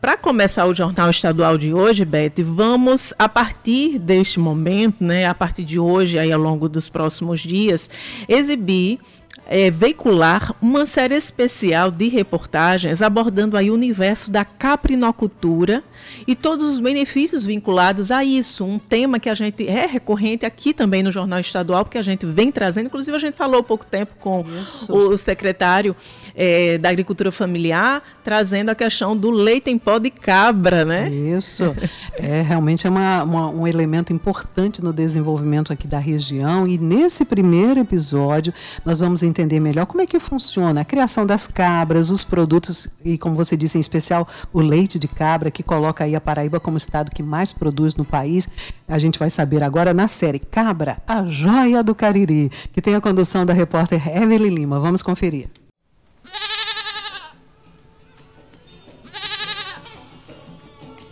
Para 0.00 0.16
começar 0.16 0.64
o 0.66 0.74
Jornal 0.74 1.10
Estadual 1.10 1.58
de 1.58 1.74
hoje, 1.74 2.04
Beth, 2.04 2.40
vamos, 2.44 3.12
a 3.18 3.28
partir 3.28 3.98
deste 3.98 4.38
momento, 4.38 5.02
né, 5.02 5.26
a 5.26 5.34
partir 5.34 5.64
de 5.64 5.76
hoje, 5.76 6.16
aí 6.16 6.30
ao 6.30 6.40
longo 6.40 6.68
dos 6.68 6.88
próximos 6.88 7.40
dias, 7.40 7.90
exibir 8.28 9.00
é, 9.48 9.70
veicular 9.70 10.54
uma 10.60 10.84
série 10.84 11.14
especial 11.14 11.90
de 11.90 12.08
reportagens 12.08 13.00
abordando 13.00 13.56
aí 13.56 13.70
o 13.70 13.74
universo 13.74 14.30
da 14.30 14.44
caprinocultura 14.44 15.82
e 16.26 16.36
todos 16.36 16.64
os 16.64 16.78
benefícios 16.78 17.46
vinculados 17.46 18.10
a 18.10 18.22
isso. 18.22 18.64
Um 18.64 18.78
tema 18.78 19.18
que 19.18 19.28
a 19.28 19.34
gente 19.34 19.66
é 19.66 19.86
recorrente 19.86 20.44
aqui 20.44 20.74
também 20.74 21.02
no 21.02 21.10
Jornal 21.10 21.40
Estadual, 21.40 21.84
porque 21.84 21.96
a 21.96 22.02
gente 22.02 22.26
vem 22.26 22.52
trazendo, 22.52 22.86
inclusive 22.86 23.16
a 23.16 23.20
gente 23.20 23.36
falou 23.36 23.60
há 23.60 23.64
pouco 23.64 23.86
tempo 23.86 24.14
com 24.20 24.44
isso. 24.62 24.94
o 24.94 25.16
secretário 25.16 25.96
é, 26.40 26.78
da 26.78 26.88
Agricultura 26.88 27.32
Familiar, 27.32 28.00
trazendo 28.22 28.70
a 28.70 28.74
questão 28.74 29.16
do 29.16 29.28
leite 29.28 29.70
em 29.70 29.76
pó 29.76 29.98
de 29.98 30.08
cabra, 30.08 30.84
né? 30.84 31.10
Isso. 31.10 31.74
É, 32.14 32.42
realmente 32.42 32.86
é 32.86 32.90
uma, 32.90 33.24
uma, 33.24 33.48
um 33.48 33.66
elemento 33.66 34.12
importante 34.12 34.82
no 34.82 34.92
desenvolvimento 34.92 35.72
aqui 35.72 35.88
da 35.88 35.98
região 35.98 36.66
e 36.66 36.78
nesse 36.78 37.24
primeiro 37.24 37.80
episódio 37.80 38.54
nós 38.84 39.00
vamos 39.00 39.24
entender 39.24 39.58
melhor 39.58 39.86
como 39.86 40.00
é 40.00 40.06
que 40.06 40.20
funciona 40.20 40.82
a 40.82 40.84
criação 40.84 41.26
das 41.26 41.48
cabras, 41.48 42.10
os 42.10 42.22
produtos 42.22 42.88
e, 43.04 43.18
como 43.18 43.34
você 43.34 43.56
disse, 43.56 43.76
em 43.76 43.80
especial 43.80 44.28
o 44.52 44.60
leite 44.60 44.96
de 44.96 45.08
cabra, 45.08 45.50
que 45.50 45.64
coloca 45.64 46.04
aí 46.04 46.14
a 46.14 46.20
Paraíba 46.20 46.60
como 46.60 46.76
estado 46.76 47.10
que 47.10 47.22
mais 47.22 47.52
produz 47.52 47.96
no 47.96 48.04
país. 48.04 48.48
A 48.86 48.98
gente 48.98 49.18
vai 49.18 49.28
saber 49.28 49.64
agora 49.64 49.92
na 49.92 50.06
série 50.06 50.38
Cabra, 50.38 50.98
a 51.06 51.24
joia 51.24 51.82
do 51.82 51.94
Cariri, 51.94 52.48
que 52.72 52.80
tem 52.80 52.94
a 52.94 53.00
condução 53.00 53.44
da 53.44 53.52
repórter 53.52 54.06
Evelyn 54.08 54.54
Lima. 54.54 54.78
Vamos 54.78 55.02
conferir. 55.02 55.57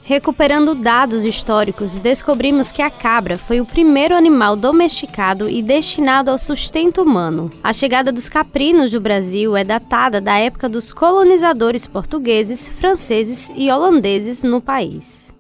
Recuperando 0.09 0.73
dados 0.73 1.25
históricos, 1.25 1.99
descobrimos 1.99 2.71
que 2.71 2.81
a 2.81 2.89
cabra 2.89 3.37
foi 3.37 3.61
o 3.61 3.67
primeiro 3.67 4.15
animal 4.15 4.55
domesticado 4.55 5.49
e 5.49 5.61
destinado 5.61 6.31
ao 6.31 6.39
sustento 6.39 7.03
humano. 7.03 7.51
A 7.61 7.73
chegada 7.73 8.13
dos 8.13 8.29
caprinos 8.29 8.93
do 8.93 9.01
Brasil 9.01 9.57
é 9.57 9.65
datada 9.65 10.21
da 10.21 10.39
época 10.39 10.69
dos 10.69 10.93
colonizadores 10.93 11.89
portugueses, 11.89 12.69
franceses 12.69 13.53
e 13.57 13.69
holandeses 13.69 14.45
no 14.45 14.61
país. 14.61 15.35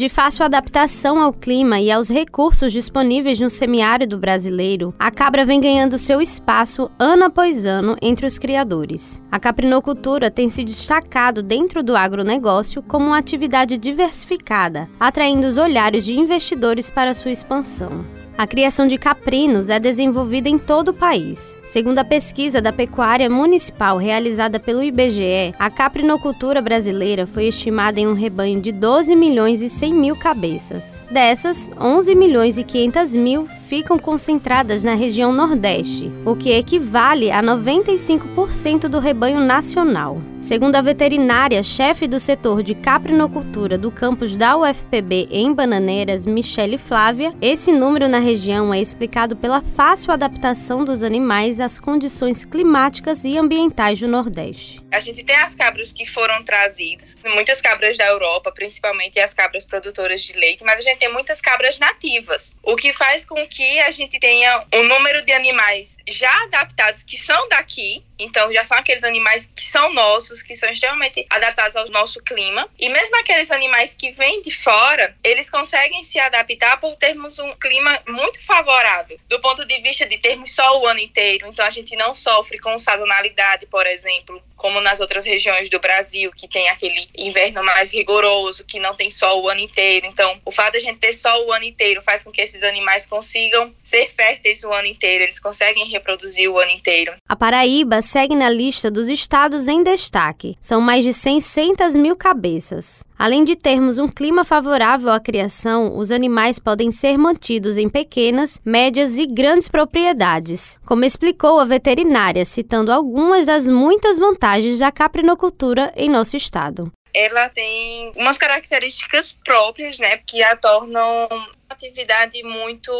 De 0.00 0.08
fácil 0.08 0.46
adaptação 0.46 1.20
ao 1.20 1.30
clima 1.30 1.78
e 1.78 1.90
aos 1.90 2.08
recursos 2.08 2.72
disponíveis 2.72 3.38
no 3.38 3.50
semiárido 3.50 4.16
brasileiro, 4.16 4.94
a 4.98 5.10
cabra 5.10 5.44
vem 5.44 5.60
ganhando 5.60 5.98
seu 5.98 6.22
espaço 6.22 6.90
ano 6.98 7.24
após 7.24 7.66
ano 7.66 7.98
entre 8.00 8.26
os 8.26 8.38
criadores. 8.38 9.22
A 9.30 9.38
caprinocultura 9.38 10.30
tem 10.30 10.48
se 10.48 10.64
destacado 10.64 11.42
dentro 11.42 11.82
do 11.82 11.94
agronegócio 11.94 12.82
como 12.82 13.08
uma 13.08 13.18
atividade 13.18 13.76
diversificada, 13.76 14.88
atraindo 14.98 15.46
os 15.46 15.58
olhares 15.58 16.02
de 16.02 16.18
investidores 16.18 16.88
para 16.88 17.12
sua 17.12 17.30
expansão. 17.30 18.02
A 18.36 18.46
criação 18.46 18.86
de 18.86 18.96
caprinos 18.96 19.68
é 19.68 19.78
desenvolvida 19.78 20.48
em 20.48 20.58
todo 20.58 20.88
o 20.88 20.94
país. 20.94 21.58
Segundo 21.64 21.98
a 21.98 22.04
pesquisa 22.04 22.60
da 22.60 22.72
Pecuária 22.72 23.28
Municipal 23.28 23.98
realizada 23.98 24.58
pelo 24.58 24.82
IBGE, 24.82 25.54
a 25.58 25.70
caprinocultura 25.70 26.62
brasileira 26.62 27.26
foi 27.26 27.46
estimada 27.46 28.00
em 28.00 28.06
um 28.06 28.14
rebanho 28.14 28.60
de 28.60 28.72
12 28.72 29.14
milhões 29.14 29.60
e 29.60 29.68
100 29.68 29.92
mil 29.92 30.16
cabeças. 30.16 31.04
Dessas, 31.10 31.68
11 31.78 32.14
milhões 32.14 32.56
e 32.56 32.64
500 32.64 33.14
mil 33.16 33.46
ficam 33.46 33.98
concentradas 33.98 34.82
na 34.82 34.94
região 34.94 35.32
Nordeste, 35.32 36.10
o 36.24 36.34
que 36.34 36.50
equivale 36.50 37.30
a 37.30 37.42
95% 37.42 38.88
do 38.88 38.98
rebanho 38.98 39.40
nacional. 39.40 40.20
Segundo 40.40 40.76
a 40.76 40.80
veterinária 40.80 41.62
chefe 41.62 42.06
do 42.06 42.18
setor 42.18 42.62
de 42.62 42.74
caprinocultura 42.74 43.76
do 43.76 43.90
campus 43.90 44.38
da 44.38 44.56
UFPB 44.56 45.28
em 45.30 45.52
Bananeiras, 45.52 46.24
Michele 46.24 46.78
Flávia, 46.78 47.34
esse 47.42 47.70
número 47.70 48.08
na 48.08 48.18
região 48.20 48.72
é 48.72 48.80
explicado 48.80 49.34
pela 49.34 49.60
fácil 49.60 50.12
adaptação 50.12 50.84
dos 50.84 51.02
animais 51.02 51.60
às 51.60 51.78
condições 51.78 52.44
climáticas 52.44 53.24
e 53.24 53.36
ambientais 53.36 54.00
do 54.00 54.08
Nordeste. 54.08 54.80
A 54.92 54.98
gente 54.98 55.22
tem 55.22 55.36
as 55.36 55.54
cabras 55.54 55.92
que 55.92 56.04
foram 56.04 56.42
trazidas, 56.42 57.16
muitas 57.34 57.60
cabras 57.60 57.96
da 57.96 58.06
Europa, 58.06 58.50
principalmente 58.50 59.20
as 59.20 59.32
cabras 59.32 59.64
produtoras 59.64 60.22
de 60.22 60.32
leite, 60.32 60.64
mas 60.64 60.80
a 60.80 60.82
gente 60.82 60.98
tem 60.98 61.12
muitas 61.12 61.40
cabras 61.40 61.78
nativas, 61.78 62.56
o 62.62 62.74
que 62.74 62.92
faz 62.92 63.24
com 63.24 63.46
que 63.46 63.80
a 63.80 63.90
gente 63.92 64.18
tenha 64.18 64.66
um 64.74 64.82
número 64.84 65.24
de 65.24 65.32
animais 65.32 65.96
já 66.08 66.30
adaptados 66.42 67.04
que 67.04 67.16
são 67.16 67.48
daqui, 67.48 68.04
então 68.18 68.52
já 68.52 68.64
são 68.64 68.76
aqueles 68.76 69.04
animais 69.04 69.48
que 69.54 69.62
são 69.62 69.94
nossos, 69.94 70.42
que 70.42 70.56
são 70.56 70.68
extremamente 70.68 71.24
adaptados 71.30 71.76
ao 71.76 71.88
nosso 71.90 72.20
clima, 72.22 72.68
e 72.78 72.88
mesmo 72.88 73.16
aqueles 73.20 73.50
animais 73.50 73.94
que 73.94 74.10
vêm 74.12 74.42
de 74.42 74.50
fora, 74.50 75.14
eles 75.22 75.48
conseguem 75.48 76.02
se 76.02 76.18
adaptar 76.18 76.78
por 76.80 76.96
termos 76.96 77.38
um 77.38 77.52
clima 77.54 78.02
muito 78.08 78.44
favorável, 78.44 79.18
do 79.28 79.40
ponto 79.40 79.64
de 79.64 79.80
vista 79.80 80.04
de 80.04 80.18
termos 80.18 80.50
sol 80.50 80.82
o 80.82 80.86
ano 80.86 81.00
inteiro, 81.00 81.46
então 81.46 81.64
a 81.64 81.70
gente 81.70 81.94
não 81.94 82.12
sofre 82.14 82.58
com 82.58 82.78
sazonalidade, 82.78 83.66
por 83.66 83.86
exemplo, 83.86 84.42
como 84.56 84.79
nas 84.80 85.00
outras 85.00 85.24
regiões 85.24 85.68
do 85.70 85.78
Brasil, 85.80 86.30
que 86.36 86.48
tem 86.48 86.68
aquele 86.68 87.08
inverno 87.16 87.62
mais 87.64 87.92
rigoroso, 87.92 88.64
que 88.64 88.78
não 88.78 88.94
tem 88.94 89.10
sol 89.10 89.42
o 89.42 89.48
ano 89.48 89.60
inteiro. 89.60 90.06
Então, 90.06 90.40
o 90.44 90.50
fato 90.50 90.72
de 90.72 90.78
a 90.78 90.80
gente 90.80 90.98
ter 90.98 91.12
sol 91.12 91.46
o 91.46 91.52
ano 91.52 91.64
inteiro 91.64 92.02
faz 92.02 92.22
com 92.22 92.30
que 92.30 92.40
esses 92.40 92.62
animais 92.62 93.06
consigam 93.06 93.74
ser 93.82 94.08
férteis 94.08 94.62
o 94.64 94.72
ano 94.72 94.86
inteiro, 94.86 95.24
eles 95.24 95.38
conseguem 95.38 95.88
reproduzir 95.88 96.50
o 96.50 96.58
ano 96.58 96.70
inteiro. 96.70 97.12
A 97.28 97.36
Paraíba 97.36 98.02
segue 98.02 98.34
na 98.34 98.50
lista 98.50 98.90
dos 98.90 99.08
estados 99.08 99.68
em 99.68 99.82
destaque. 99.82 100.56
São 100.60 100.80
mais 100.80 101.04
de 101.04 101.12
600 101.12 101.96
mil 101.96 102.16
cabeças. 102.16 103.04
Além 103.20 103.44
de 103.44 103.54
termos 103.54 103.98
um 103.98 104.08
clima 104.08 104.46
favorável 104.46 105.10
à 105.10 105.20
criação, 105.20 105.98
os 105.98 106.10
animais 106.10 106.58
podem 106.58 106.90
ser 106.90 107.18
mantidos 107.18 107.76
em 107.76 107.86
pequenas, 107.86 108.58
médias 108.64 109.18
e 109.18 109.26
grandes 109.26 109.68
propriedades, 109.68 110.78
como 110.86 111.04
explicou 111.04 111.60
a 111.60 111.66
veterinária, 111.66 112.46
citando 112.46 112.90
algumas 112.90 113.44
das 113.44 113.68
muitas 113.68 114.18
vantagens 114.18 114.69
da 114.78 114.92
caprinocultura 114.92 115.92
em 115.96 116.08
nosso 116.08 116.36
estado. 116.36 116.92
Ela 117.12 117.48
tem 117.48 118.12
umas 118.16 118.38
características 118.38 119.32
próprias, 119.32 119.98
né, 119.98 120.18
que 120.18 120.42
a 120.42 120.56
tornam 120.56 121.28
atividade 121.70 122.42
muito 122.42 122.92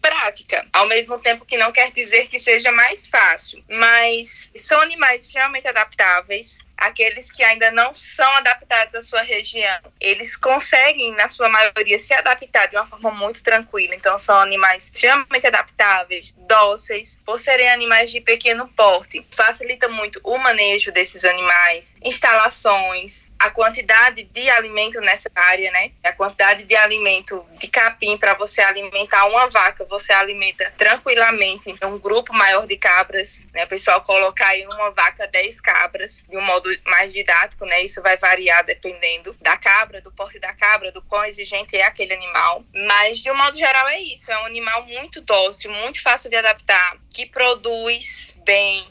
prática, 0.00 0.66
ao 0.72 0.86
mesmo 0.86 1.18
tempo 1.18 1.44
que 1.44 1.56
não 1.56 1.72
quer 1.72 1.90
dizer 1.90 2.26
que 2.26 2.38
seja 2.38 2.70
mais 2.70 3.06
fácil, 3.06 3.64
mas 3.68 4.52
são 4.54 4.80
animais 4.80 5.24
extremamente 5.24 5.66
adaptáveis, 5.66 6.58
aqueles 6.76 7.30
que 7.30 7.42
ainda 7.42 7.70
não 7.70 7.94
são 7.94 8.30
adaptados 8.36 8.94
à 8.94 9.02
sua 9.02 9.22
região, 9.22 9.80
eles 10.00 10.36
conseguem, 10.36 11.12
na 11.12 11.28
sua 11.28 11.48
maioria, 11.48 11.98
se 11.98 12.12
adaptar 12.12 12.68
de 12.68 12.76
uma 12.76 12.86
forma 12.86 13.10
muito 13.12 13.42
tranquila. 13.42 13.94
Então, 13.94 14.18
são 14.18 14.36
animais 14.38 14.90
extremamente 14.92 15.46
adaptáveis, 15.46 16.34
dóceis, 16.46 17.18
por 17.24 17.40
serem 17.40 17.68
animais 17.70 18.10
de 18.10 18.20
pequeno 18.20 18.68
porte. 18.76 19.26
Facilita 19.30 19.88
muito 19.88 20.20
o 20.22 20.36
manejo 20.38 20.92
desses 20.92 21.24
animais, 21.24 21.96
instalações, 22.04 23.25
a 23.38 23.50
quantidade 23.50 24.24
de 24.24 24.50
alimento 24.50 25.00
nessa 25.00 25.28
área, 25.34 25.70
né? 25.70 25.92
A 26.04 26.12
quantidade 26.12 26.64
de 26.64 26.74
alimento 26.76 27.44
de 27.58 27.68
capim 27.68 28.16
para 28.16 28.34
você 28.34 28.60
alimentar 28.60 29.26
uma 29.26 29.48
vaca, 29.48 29.84
você 29.84 30.12
alimenta 30.12 30.72
tranquilamente 30.76 31.74
um 31.84 31.98
grupo 31.98 32.32
maior 32.32 32.66
de 32.66 32.76
cabras, 32.76 33.46
né? 33.52 33.64
O 33.64 33.68
pessoal 33.68 34.00
colocar 34.02 34.48
aí 34.48 34.66
uma 34.66 34.90
vaca 34.90 35.26
10 35.26 35.60
cabras 35.60 36.24
de 36.28 36.36
um 36.36 36.42
modo 36.42 36.70
mais 36.86 37.12
didático, 37.12 37.64
né? 37.66 37.82
Isso 37.82 38.02
vai 38.02 38.16
variar 38.16 38.64
dependendo 38.64 39.36
da 39.40 39.56
cabra, 39.56 40.00
do 40.00 40.12
porte 40.12 40.38
da 40.38 40.54
cabra, 40.54 40.90
do 40.90 41.02
quão 41.02 41.24
exigente 41.24 41.76
é 41.76 41.84
aquele 41.84 42.14
animal. 42.14 42.64
Mas 42.86 43.18
de 43.18 43.30
um 43.30 43.36
modo 43.36 43.56
geral 43.56 43.88
é 43.88 44.00
isso, 44.00 44.30
é 44.30 44.42
um 44.42 44.46
animal 44.46 44.84
muito 44.84 45.20
dócil, 45.20 45.70
muito 45.72 46.02
fácil 46.02 46.30
de 46.30 46.36
adaptar, 46.36 46.96
que 47.10 47.26
produz 47.26 48.38
bem, 48.44 48.86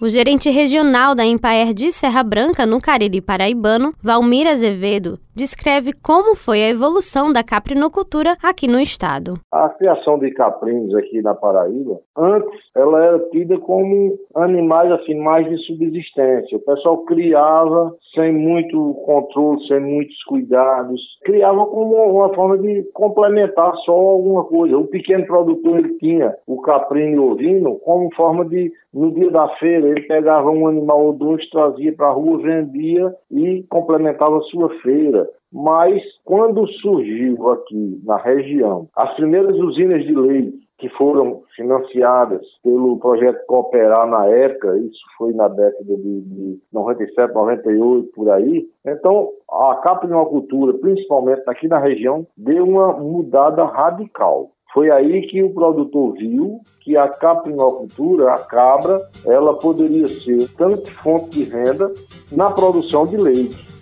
o 0.00 0.08
gerente 0.08 0.50
regional 0.50 1.14
da 1.14 1.24
Empaer 1.24 1.74
de 1.74 1.92
Serra 1.92 2.22
Branca, 2.22 2.64
no 2.64 2.80
Cariri 2.80 3.20
Paraibano, 3.20 3.94
Valmir 4.02 4.46
Azevedo, 4.46 5.18
descreve 5.38 5.92
como 5.92 6.34
foi 6.34 6.64
a 6.64 6.68
evolução 6.68 7.32
da 7.32 7.44
caprinocultura 7.44 8.36
aqui 8.42 8.66
no 8.66 8.80
estado. 8.80 9.34
A 9.52 9.68
criação 9.68 10.18
de 10.18 10.32
caprinos 10.32 10.92
aqui 10.96 11.22
na 11.22 11.32
Paraíba, 11.32 12.00
antes 12.16 12.58
ela 12.76 13.04
era 13.04 13.18
tida 13.30 13.56
como 13.58 14.18
animais 14.34 14.90
assim 14.90 15.14
mais 15.14 15.48
de 15.48 15.56
subsistência. 15.64 16.58
O 16.58 16.60
pessoal 16.60 16.98
criava 17.04 17.94
sem 18.14 18.32
muito 18.32 18.94
controle, 19.06 19.64
sem 19.68 19.78
muitos 19.78 20.20
cuidados, 20.24 21.00
criava 21.24 21.66
como 21.66 21.94
uma 21.94 22.34
forma 22.34 22.58
de 22.58 22.82
complementar 22.92 23.72
só 23.84 23.92
alguma 23.92 24.42
coisa. 24.44 24.76
O 24.76 24.88
pequeno 24.88 25.24
produtor 25.24 25.78
ele 25.78 25.98
tinha 25.98 26.34
o 26.48 26.60
caprino 26.60 27.30
ovino 27.30 27.78
como 27.78 28.12
forma 28.16 28.44
de 28.44 28.72
no 28.92 29.12
dia 29.12 29.30
da 29.30 29.46
feira 29.56 29.86
ele 29.86 30.00
pegava 30.02 30.50
um 30.50 30.66
animal 30.66 31.06
ou 31.06 31.12
dois, 31.12 31.48
trazia 31.50 31.92
para 31.92 32.08
a 32.08 32.12
rua, 32.12 32.38
vendia 32.38 33.14
e 33.30 33.62
complementava 33.68 34.38
a 34.38 34.42
sua 34.42 34.70
feira. 34.80 35.27
Mas 35.52 36.02
quando 36.24 36.66
surgiu 36.66 37.50
aqui 37.50 38.00
na 38.04 38.16
região 38.16 38.88
as 38.94 39.14
primeiras 39.14 39.56
usinas 39.56 40.04
de 40.04 40.14
leite, 40.14 40.68
que 40.78 40.88
foram 40.90 41.42
financiadas 41.56 42.46
pelo 42.62 42.98
projeto 42.98 43.44
Cooperar 43.46 44.06
na 44.06 44.26
época, 44.26 44.78
isso 44.78 45.00
foi 45.16 45.32
na 45.32 45.48
década 45.48 45.96
de, 45.96 46.20
de 46.20 46.58
97, 46.72 47.34
98, 47.34 48.10
por 48.14 48.30
aí. 48.30 48.64
Então, 48.86 49.28
a 49.50 49.74
caprinocultura, 49.76 50.74
principalmente 50.74 51.42
aqui 51.48 51.66
na 51.66 51.78
região, 51.78 52.26
deu 52.36 52.64
uma 52.64 52.92
mudada 52.92 53.64
radical. 53.64 54.52
Foi 54.72 54.90
aí 54.90 55.26
que 55.26 55.42
o 55.42 55.52
produtor 55.52 56.12
viu 56.12 56.60
que 56.80 56.96
a 56.96 57.08
caprinocultura, 57.08 58.32
a 58.32 58.38
cabra, 58.38 59.00
ela 59.26 59.54
poderia 59.54 60.06
ser 60.06 60.48
tanto 60.56 60.88
fonte 61.02 61.30
de 61.30 61.44
renda 61.44 61.92
na 62.30 62.50
produção 62.50 63.04
de 63.06 63.16
leite. 63.16 63.77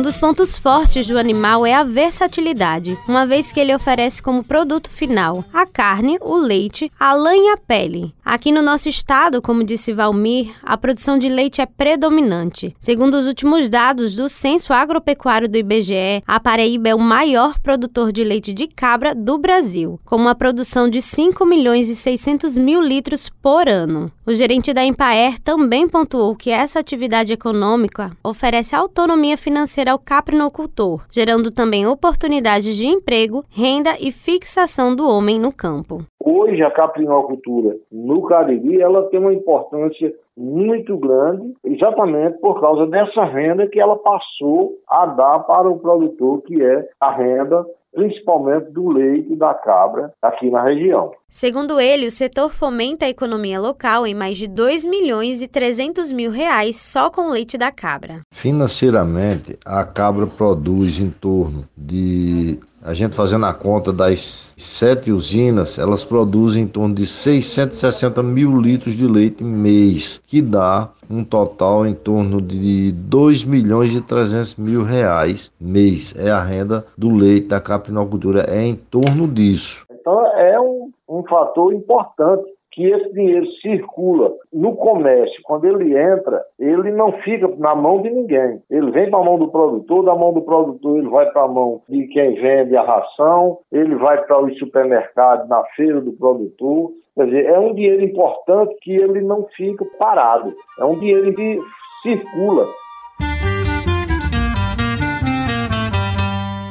Um 0.00 0.02
dos 0.02 0.16
pontos 0.16 0.56
fortes 0.56 1.06
do 1.06 1.18
animal 1.18 1.66
é 1.66 1.74
a 1.74 1.84
versatilidade, 1.84 2.98
uma 3.06 3.26
vez 3.26 3.52
que 3.52 3.60
ele 3.60 3.74
oferece 3.74 4.22
como 4.22 4.42
produto 4.42 4.88
final 4.88 5.44
a 5.52 5.66
carne, 5.66 6.16
o 6.22 6.36
leite, 6.36 6.90
a 6.98 7.12
lã 7.12 7.36
e 7.36 7.50
a 7.50 7.58
pele. 7.58 8.14
Aqui 8.30 8.52
no 8.52 8.62
nosso 8.62 8.88
estado, 8.88 9.42
como 9.42 9.64
disse 9.64 9.92
Valmir, 9.92 10.54
a 10.62 10.78
produção 10.78 11.18
de 11.18 11.28
leite 11.28 11.60
é 11.60 11.66
predominante. 11.66 12.76
Segundo 12.78 13.14
os 13.14 13.26
últimos 13.26 13.68
dados 13.68 14.14
do 14.14 14.28
Censo 14.28 14.72
Agropecuário 14.72 15.48
do 15.48 15.58
IBGE, 15.58 16.22
a 16.24 16.38
Paraíba 16.38 16.90
é 16.90 16.94
o 16.94 17.00
maior 17.00 17.58
produtor 17.58 18.12
de 18.12 18.22
leite 18.22 18.52
de 18.52 18.68
cabra 18.68 19.16
do 19.16 19.36
Brasil, 19.36 19.98
com 20.04 20.14
uma 20.14 20.32
produção 20.32 20.88
de 20.88 21.02
5 21.02 21.44
milhões 21.44 21.88
e 21.88 21.96
600 21.96 22.56
mil 22.56 22.80
litros 22.80 23.28
por 23.42 23.68
ano. 23.68 24.12
O 24.24 24.32
gerente 24.32 24.72
da 24.72 24.84
Empaer 24.84 25.40
também 25.40 25.88
pontuou 25.88 26.36
que 26.36 26.50
essa 26.50 26.78
atividade 26.78 27.32
econômica 27.32 28.16
oferece 28.22 28.76
autonomia 28.76 29.36
financeira 29.36 29.90
ao 29.90 29.98
caprinocultor, 29.98 31.02
gerando 31.10 31.50
também 31.50 31.84
oportunidades 31.84 32.76
de 32.76 32.86
emprego, 32.86 33.44
renda 33.50 33.96
e 33.98 34.12
fixação 34.12 34.94
do 34.94 35.04
homem 35.08 35.36
no 35.36 35.50
campo. 35.50 36.06
Hoje 36.22 36.62
a 36.62 36.70
caprinocultura 36.70 37.76
no 37.90 38.22
Cariri 38.22 38.80
ela 38.80 39.08
tem 39.08 39.18
uma 39.18 39.32
importância 39.32 40.12
muito 40.36 40.96
grande, 40.98 41.54
exatamente 41.64 42.38
por 42.40 42.60
causa 42.60 42.86
dessa 42.86 43.24
renda 43.24 43.66
que 43.66 43.80
ela 43.80 43.96
passou 43.96 44.74
a 44.88 45.06
dar 45.06 45.40
para 45.40 45.68
o 45.68 45.78
produtor, 45.78 46.42
que 46.42 46.62
é 46.62 46.88
a 47.00 47.10
renda 47.10 47.64
principalmente 47.92 48.70
do 48.70 48.88
leite 48.88 49.32
e 49.32 49.36
da 49.36 49.52
cabra 49.52 50.12
aqui 50.22 50.50
na 50.50 50.62
região. 50.62 51.12
Segundo 51.28 51.80
ele, 51.80 52.06
o 52.06 52.10
setor 52.10 52.50
fomenta 52.50 53.06
a 53.06 53.08
economia 53.08 53.60
local 53.60 54.06
em 54.06 54.14
mais 54.14 54.36
de 54.36 54.46
2 54.46 54.86
milhões 54.86 55.42
e 55.42 55.48
300 55.48 56.12
mil 56.12 56.30
reais 56.30 56.76
só 56.76 57.10
com 57.10 57.22
o 57.22 57.30
leite 57.30 57.58
da 57.58 57.72
cabra. 57.72 58.20
Financeiramente, 58.32 59.58
a 59.64 59.84
cabra 59.84 60.26
produz 60.26 60.98
em 60.98 61.10
torno 61.10 61.64
de 61.76 62.58
a 62.82 62.94
gente 62.94 63.14
fazendo 63.14 63.44
a 63.46 63.52
conta 63.52 63.92
das 63.92 64.54
sete 64.56 65.12
usinas, 65.12 65.78
elas 65.78 66.02
produzem 66.02 66.62
em 66.62 66.66
torno 66.66 66.94
de 66.94 67.06
660 67.06 68.22
mil 68.22 68.58
litros 68.60 68.94
de 68.94 69.06
leite 69.06 69.44
mês, 69.44 70.20
que 70.26 70.40
dá 70.40 70.88
um 71.08 71.22
total 71.24 71.86
em 71.86 71.94
torno 71.94 72.40
de 72.40 72.92
2 72.92 73.44
milhões 73.44 73.94
e 73.94 74.00
300 74.00 74.56
mil 74.56 74.82
reais 74.82 75.52
mês. 75.60 76.14
É 76.16 76.30
a 76.30 76.42
renda 76.42 76.86
do 76.96 77.14
leite 77.14 77.48
da 77.48 77.60
caprinocultura, 77.60 78.46
é 78.48 78.62
em 78.62 78.74
torno 78.74 79.28
disso. 79.28 79.84
Então 79.90 80.26
é 80.36 80.58
um, 80.58 80.90
um 81.08 81.22
fator 81.24 81.74
importante 81.74 82.50
que 82.72 82.86
esse 82.86 83.12
dinheiro 83.12 83.46
circula 83.60 84.32
no 84.52 84.76
comércio. 84.76 85.40
Quando 85.42 85.64
ele 85.64 85.96
entra, 85.98 86.42
ele 86.58 86.90
não 86.90 87.12
fica 87.20 87.48
na 87.58 87.74
mão 87.74 88.00
de 88.00 88.10
ninguém. 88.10 88.60
Ele 88.70 88.90
vem 88.90 89.10
para 89.10 89.18
a 89.18 89.24
mão 89.24 89.38
do 89.38 89.48
produtor, 89.48 90.04
da 90.04 90.14
mão 90.14 90.32
do 90.32 90.42
produtor 90.42 90.98
ele 90.98 91.08
vai 91.08 91.30
para 91.30 91.42
a 91.42 91.48
mão 91.48 91.82
de 91.88 92.06
quem 92.08 92.34
vende 92.34 92.76
a 92.76 92.82
ração, 92.82 93.58
ele 93.72 93.94
vai 93.96 94.22
para 94.24 94.40
os 94.42 94.56
supermercados, 94.58 95.48
na 95.48 95.62
feira 95.76 96.00
do 96.00 96.12
produtor. 96.12 96.92
Quer 97.14 97.24
dizer, 97.26 97.46
é 97.46 97.58
um 97.58 97.74
dinheiro 97.74 98.02
importante 98.04 98.76
que 98.82 98.94
ele 98.94 99.20
não 99.20 99.46
fica 99.56 99.84
parado. 99.98 100.54
É 100.78 100.84
um 100.84 100.98
dinheiro 100.98 101.34
que 101.34 101.58
circula. 102.02 102.66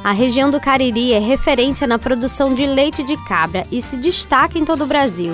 A 0.03 0.11
região 0.11 0.49
do 0.49 0.59
Cariri 0.59 1.13
é 1.13 1.19
referência 1.19 1.85
na 1.85 1.99
produção 1.99 2.55
de 2.55 2.65
leite 2.65 3.03
de 3.03 3.15
cabra 3.27 3.65
e 3.71 3.79
se 3.81 3.95
destaca 3.97 4.57
em 4.57 4.65
todo 4.65 4.85
o 4.85 4.87
Brasil. 4.87 5.33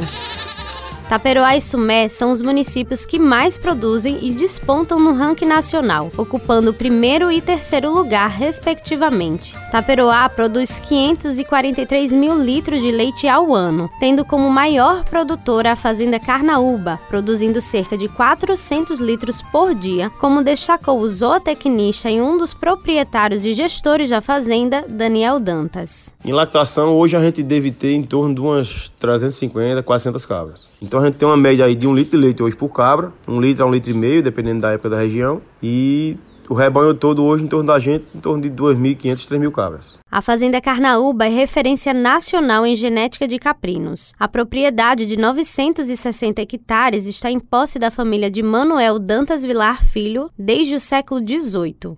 Taperoá 1.09 1.55
e 1.55 1.61
Sumé 1.61 2.07
são 2.07 2.31
os 2.31 2.41
municípios 2.41 3.05
que 3.05 3.19
mais 3.19 3.59
produzem 3.59 4.17
e 4.23 4.31
despontam 4.31 4.99
no 4.99 5.13
ranking 5.13 5.45
nacional, 5.45 6.11
ocupando 6.17 6.71
o 6.71 6.73
primeiro 6.73 7.31
e 7.31 7.39
terceiro 7.39 7.93
lugar, 7.93 8.27
respectivamente. 8.27 9.55
Taperoá 9.71 10.27
produz 10.27 10.79
543 10.79 12.11
mil 12.11 12.41
litros 12.41 12.81
de 12.81 12.91
leite 12.91 13.27
ao 13.27 13.53
ano, 13.53 13.87
tendo 13.99 14.25
como 14.25 14.49
maior 14.49 15.03
produtora 15.03 15.73
a 15.73 15.75
Fazenda 15.75 16.19
Carnaúba, 16.19 16.99
produzindo 17.07 17.61
cerca 17.61 17.95
de 17.95 18.07
400 18.07 18.99
litros 18.99 19.43
por 19.43 19.75
dia, 19.75 20.09
como 20.19 20.43
destacou 20.43 20.99
o 20.99 21.07
zootecnista 21.07 22.09
e 22.09 22.19
um 22.19 22.35
dos 22.35 22.51
proprietários 22.51 23.45
e 23.45 23.53
gestores 23.53 24.09
da 24.09 24.21
fazenda, 24.21 24.83
Daniel 24.89 25.39
Dantas. 25.39 26.15
Em 26.25 26.33
lactação, 26.33 26.97
hoje 26.97 27.15
a 27.15 27.21
gente 27.21 27.43
deve 27.43 27.69
ter 27.69 27.91
em 27.91 28.01
torno 28.01 28.33
de 28.33 28.41
umas 28.41 28.91
350, 28.99 29.83
400 29.83 30.25
cabras. 30.25 30.74
Então, 30.85 30.99
a 30.99 31.05
gente 31.05 31.15
tem 31.15 31.27
uma 31.27 31.35
média 31.35 31.65
aí 31.65 31.75
de 31.75 31.87
um 31.87 31.95
litro 31.95 32.11
de 32.11 32.23
leite 32.23 32.43
hoje 32.43 32.55
por 32.55 32.69
cabra, 32.69 33.11
um 33.27 33.41
litro 33.41 33.65
a 33.65 33.67
um 33.67 33.71
litro 33.71 33.89
e 33.89 33.93
meio, 33.95 34.21
dependendo 34.21 34.61
da 34.61 34.71
época 34.71 34.91
da 34.91 34.99
região. 34.99 35.41
E 35.61 36.15
o 36.47 36.53
rebanho 36.53 36.93
todo 36.93 37.23
hoje 37.23 37.43
em 37.43 37.47
torno 37.47 37.65
da 37.65 37.79
gente, 37.79 38.05
em 38.13 38.19
torno 38.19 38.43
de 38.43 38.51
2.500, 38.51 39.27
3.000 39.27 39.51
cabras. 39.51 39.97
A 40.11 40.21
Fazenda 40.21 40.61
Carnaúba 40.61 41.25
é 41.25 41.29
referência 41.29 41.91
nacional 41.91 42.67
em 42.67 42.75
genética 42.75 43.27
de 43.27 43.39
caprinos. 43.39 44.13
A 44.19 44.27
propriedade 44.27 45.07
de 45.07 45.17
960 45.17 46.41
hectares 46.41 47.07
está 47.07 47.31
em 47.31 47.39
posse 47.39 47.79
da 47.79 47.89
família 47.89 48.29
de 48.29 48.43
Manuel 48.43 48.99
Dantas 48.99 49.43
Vilar 49.43 49.83
Filho 49.83 50.29
desde 50.37 50.75
o 50.75 50.79
século 50.79 51.19
XVIII. 51.19 51.97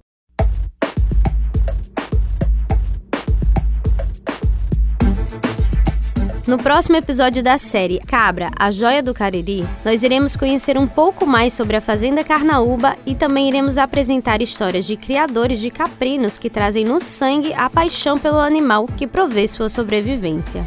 No 6.48 6.58
próximo 6.58 6.96
episódio 6.96 7.44
da 7.44 7.58
série 7.58 8.00
Cabra, 8.00 8.50
a 8.58 8.72
Joia 8.72 9.04
do 9.04 9.14
Cariri, 9.14 9.68
nós 9.84 10.02
iremos 10.02 10.34
conhecer 10.34 10.78
um 10.78 10.88
pouco 10.88 11.26
mais 11.26 11.52
sobre 11.52 11.76
a 11.76 11.82
Fazenda 11.82 12.24
Carnaúba 12.24 12.96
e 13.06 13.14
também 13.14 13.50
iremos 13.50 13.78
apresentar 13.78 14.42
histórias 14.42 14.86
de 14.86 14.96
criadores 14.96 15.60
de 15.60 15.70
caprinos 15.70 16.38
que 16.38 16.50
trazem 16.50 16.86
no 16.86 17.02
sangue 17.02 17.54
a 17.54 17.70
paixão 17.70 18.18
pelo 18.18 18.40
animal 18.40 18.88
que 18.88 19.06
provê 19.06 19.46
sua 19.46 19.68
sobrevivência. 19.68 20.66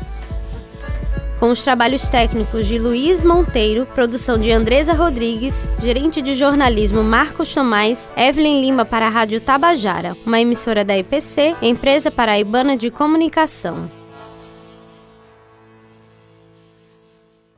Com 1.39 1.51
os 1.51 1.65
trabalhos 1.65 2.11
técnicos 2.11 2.67
de 2.67 2.79
Luiz 2.79 3.25
Monteiro, 3.25 3.87
produção 3.87 4.37
de 4.37 4.53
Andresa 4.53 4.93
Rodrigues, 4.93 5.67
gerente 5.81 6.21
de 6.21 6.35
jornalismo 6.35 7.03
Marcos 7.03 7.55
Tomás, 7.55 8.11
Evelyn 8.15 8.61
Lima 8.61 8.85
para 8.85 9.07
a 9.07 9.11
Rádio 9.11 9.41
Tabajara, 9.41 10.15
uma 10.27 10.39
emissora 10.39 10.85
da 10.85 10.99
EPC, 10.99 11.57
empresa 11.63 12.11
paraibana 12.11 12.77
de 12.77 12.91
comunicação. 12.91 14.00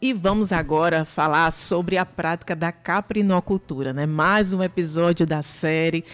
E 0.04 0.12
vamos 0.12 0.50
agora 0.50 1.04
falar 1.04 1.48
sobre 1.52 1.96
a 1.96 2.04
prática 2.04 2.56
da 2.56 2.72
caprinocultura, 2.72 3.92
né? 3.92 4.04
Mais 4.04 4.52
um 4.52 4.60
episódio 4.60 5.24
da 5.24 5.42
série. 5.42 6.04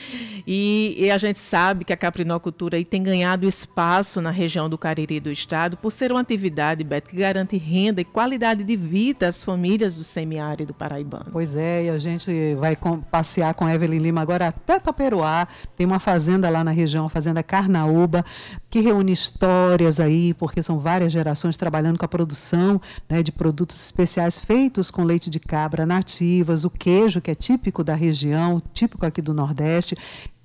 E, 0.47 0.95
e, 0.99 1.11
a 1.11 1.17
gente 1.17 1.39
sabe 1.39 1.87
que 1.87 1.93
a 1.95 1.97
caprinocultura 1.97 2.85
tem 2.85 3.03
ganhado 3.03 3.49
espaço 3.49 4.21
na 4.21 4.31
região 4.31 4.69
do 4.69 4.77
Cariri 4.77 5.19
do 5.19 5.33
estado 5.33 5.75
por 5.79 5.91
ser 5.91 6.13
uma 6.13 6.21
atividade, 6.21 6.85
Beto, 6.85 7.09
que 7.09 7.17
garante 7.17 7.57
renda 7.57 8.03
e 8.03 8.05
qualidade 8.05 8.63
de 8.63 8.77
vida 8.77 9.27
às 9.27 9.43
famílias 9.43 9.97
do 9.97 10.05
semiárido 10.05 10.75
paraibano. 10.75 11.29
Pois 11.33 11.57
é, 11.57 11.85
e 11.85 11.89
a 11.89 11.97
gente 11.97 12.55
vai 12.57 12.77
com, 12.77 13.01
passear 13.01 13.55
com 13.55 13.67
Evelyn 13.67 14.01
Lima 14.01 14.21
agora 14.21 14.49
até 14.49 14.79
Taperoá. 14.79 15.49
Tem 15.79 15.87
uma 15.87 15.99
fazenda 15.99 16.51
lá 16.51 16.63
na 16.63 16.73
região, 16.73 17.07
a 17.07 17.09
Fazenda 17.09 17.43
Carnaúba, 17.43 18.23
que 18.69 18.81
reúne 18.81 19.13
histórias 19.13 19.99
aí, 19.99 20.35
porque 20.35 20.63
são 20.63 20.79
várias 20.79 21.11
gerações 21.11 21.57
trabalhando 21.57 21.99
com 21.99 22.05
a 22.05 22.09
produção 22.09 22.79
né, 23.09 23.23
de 23.23 23.33
produtos 23.33 23.78
especiais 23.85 24.39
feitos 24.39 24.91
com 24.91 25.05
leite 25.05 25.31
de 25.31 25.41
cabra 25.41 25.87
nativas, 25.87 26.65
o 26.65 26.71
queijo, 26.71 27.21
que 27.21 27.31
é 27.31 27.35
típico 27.35 27.83
da 27.83 27.95
região, 27.95 28.61
típico 28.73 29.05
aqui 29.05 29.23
do 29.23 29.35
Nordeste. 29.35 29.97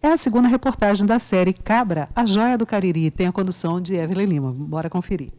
É 0.01 0.09
a 0.09 0.17
segunda 0.17 0.47
reportagem 0.47 1.05
da 1.05 1.17
série 1.17 1.53
Cabra, 1.53 2.09
a 2.15 2.25
Joia 2.25 2.57
do 2.57 2.65
Cariri. 2.65 3.09
Tem 3.09 3.27
a 3.27 3.31
condução 3.31 3.79
de 3.79 3.95
Evelyn 3.95 4.25
Lima. 4.25 4.51
Bora 4.51 4.89
conferir. 4.89 5.31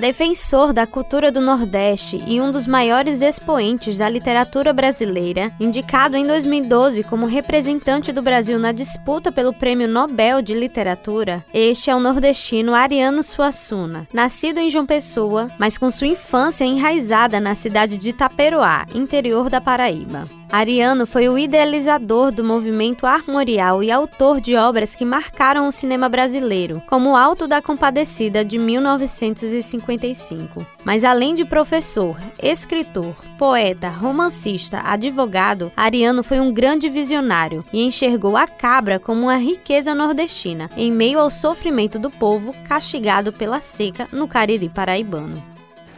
Defensor 0.00 0.72
da 0.72 0.86
cultura 0.86 1.30
do 1.30 1.42
Nordeste 1.42 2.24
e 2.26 2.40
um 2.40 2.50
dos 2.50 2.66
maiores 2.66 3.20
expoentes 3.20 3.98
da 3.98 4.08
literatura 4.08 4.72
brasileira, 4.72 5.52
indicado 5.60 6.16
em 6.16 6.26
2012 6.26 7.02
como 7.02 7.26
representante 7.26 8.10
do 8.10 8.22
Brasil 8.22 8.58
na 8.58 8.72
disputa 8.72 9.30
pelo 9.30 9.52
Prêmio 9.52 9.86
Nobel 9.86 10.40
de 10.40 10.54
Literatura, 10.54 11.44
este 11.52 11.90
é 11.90 11.94
o 11.94 12.00
nordestino 12.00 12.74
Ariano 12.74 13.22
Suassuna, 13.22 14.08
nascido 14.10 14.56
em 14.56 14.70
João 14.70 14.86
Pessoa, 14.86 15.48
mas 15.58 15.76
com 15.76 15.90
sua 15.90 16.06
infância 16.06 16.64
enraizada 16.64 17.38
na 17.38 17.54
cidade 17.54 17.98
de 17.98 18.14
Taperoá, 18.14 18.86
interior 18.94 19.50
da 19.50 19.60
Paraíba. 19.60 20.39
Ariano 20.52 21.06
foi 21.06 21.28
o 21.28 21.38
idealizador 21.38 22.32
do 22.32 22.42
movimento 22.42 23.06
armorial 23.06 23.84
e 23.84 23.90
autor 23.92 24.40
de 24.40 24.56
obras 24.56 24.96
que 24.96 25.04
marcaram 25.04 25.68
o 25.68 25.72
cinema 25.72 26.08
brasileiro, 26.08 26.82
como 26.88 27.10
o 27.10 27.16
Alto 27.16 27.46
da 27.46 27.62
Compadecida 27.62 28.44
de 28.44 28.58
1955. 28.58 30.66
Mas 30.84 31.04
além 31.04 31.36
de 31.36 31.44
professor, 31.44 32.16
escritor, 32.42 33.14
poeta, 33.38 33.88
romancista, 33.88 34.80
advogado, 34.84 35.70
Ariano 35.76 36.24
foi 36.24 36.40
um 36.40 36.52
grande 36.52 36.88
visionário 36.88 37.64
e 37.72 37.84
enxergou 37.84 38.36
a 38.36 38.48
cabra 38.48 38.98
como 38.98 39.22
uma 39.22 39.36
riqueza 39.36 39.94
nordestina, 39.94 40.68
em 40.76 40.90
meio 40.90 41.20
ao 41.20 41.30
sofrimento 41.30 41.96
do 41.96 42.10
povo 42.10 42.52
castigado 42.68 43.32
pela 43.32 43.60
seca 43.60 44.08
no 44.12 44.26
Cariri 44.26 44.68
paraibano. 44.68 45.40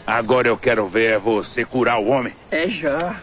Agora 0.06 0.47
eu 0.47 0.59
quero 0.59 0.87
ver 0.87 1.18
você 1.18 1.64
curar 1.64 1.99
o 1.99 2.09
homem. 2.09 2.35
É 2.50 2.68
já. 2.68 3.18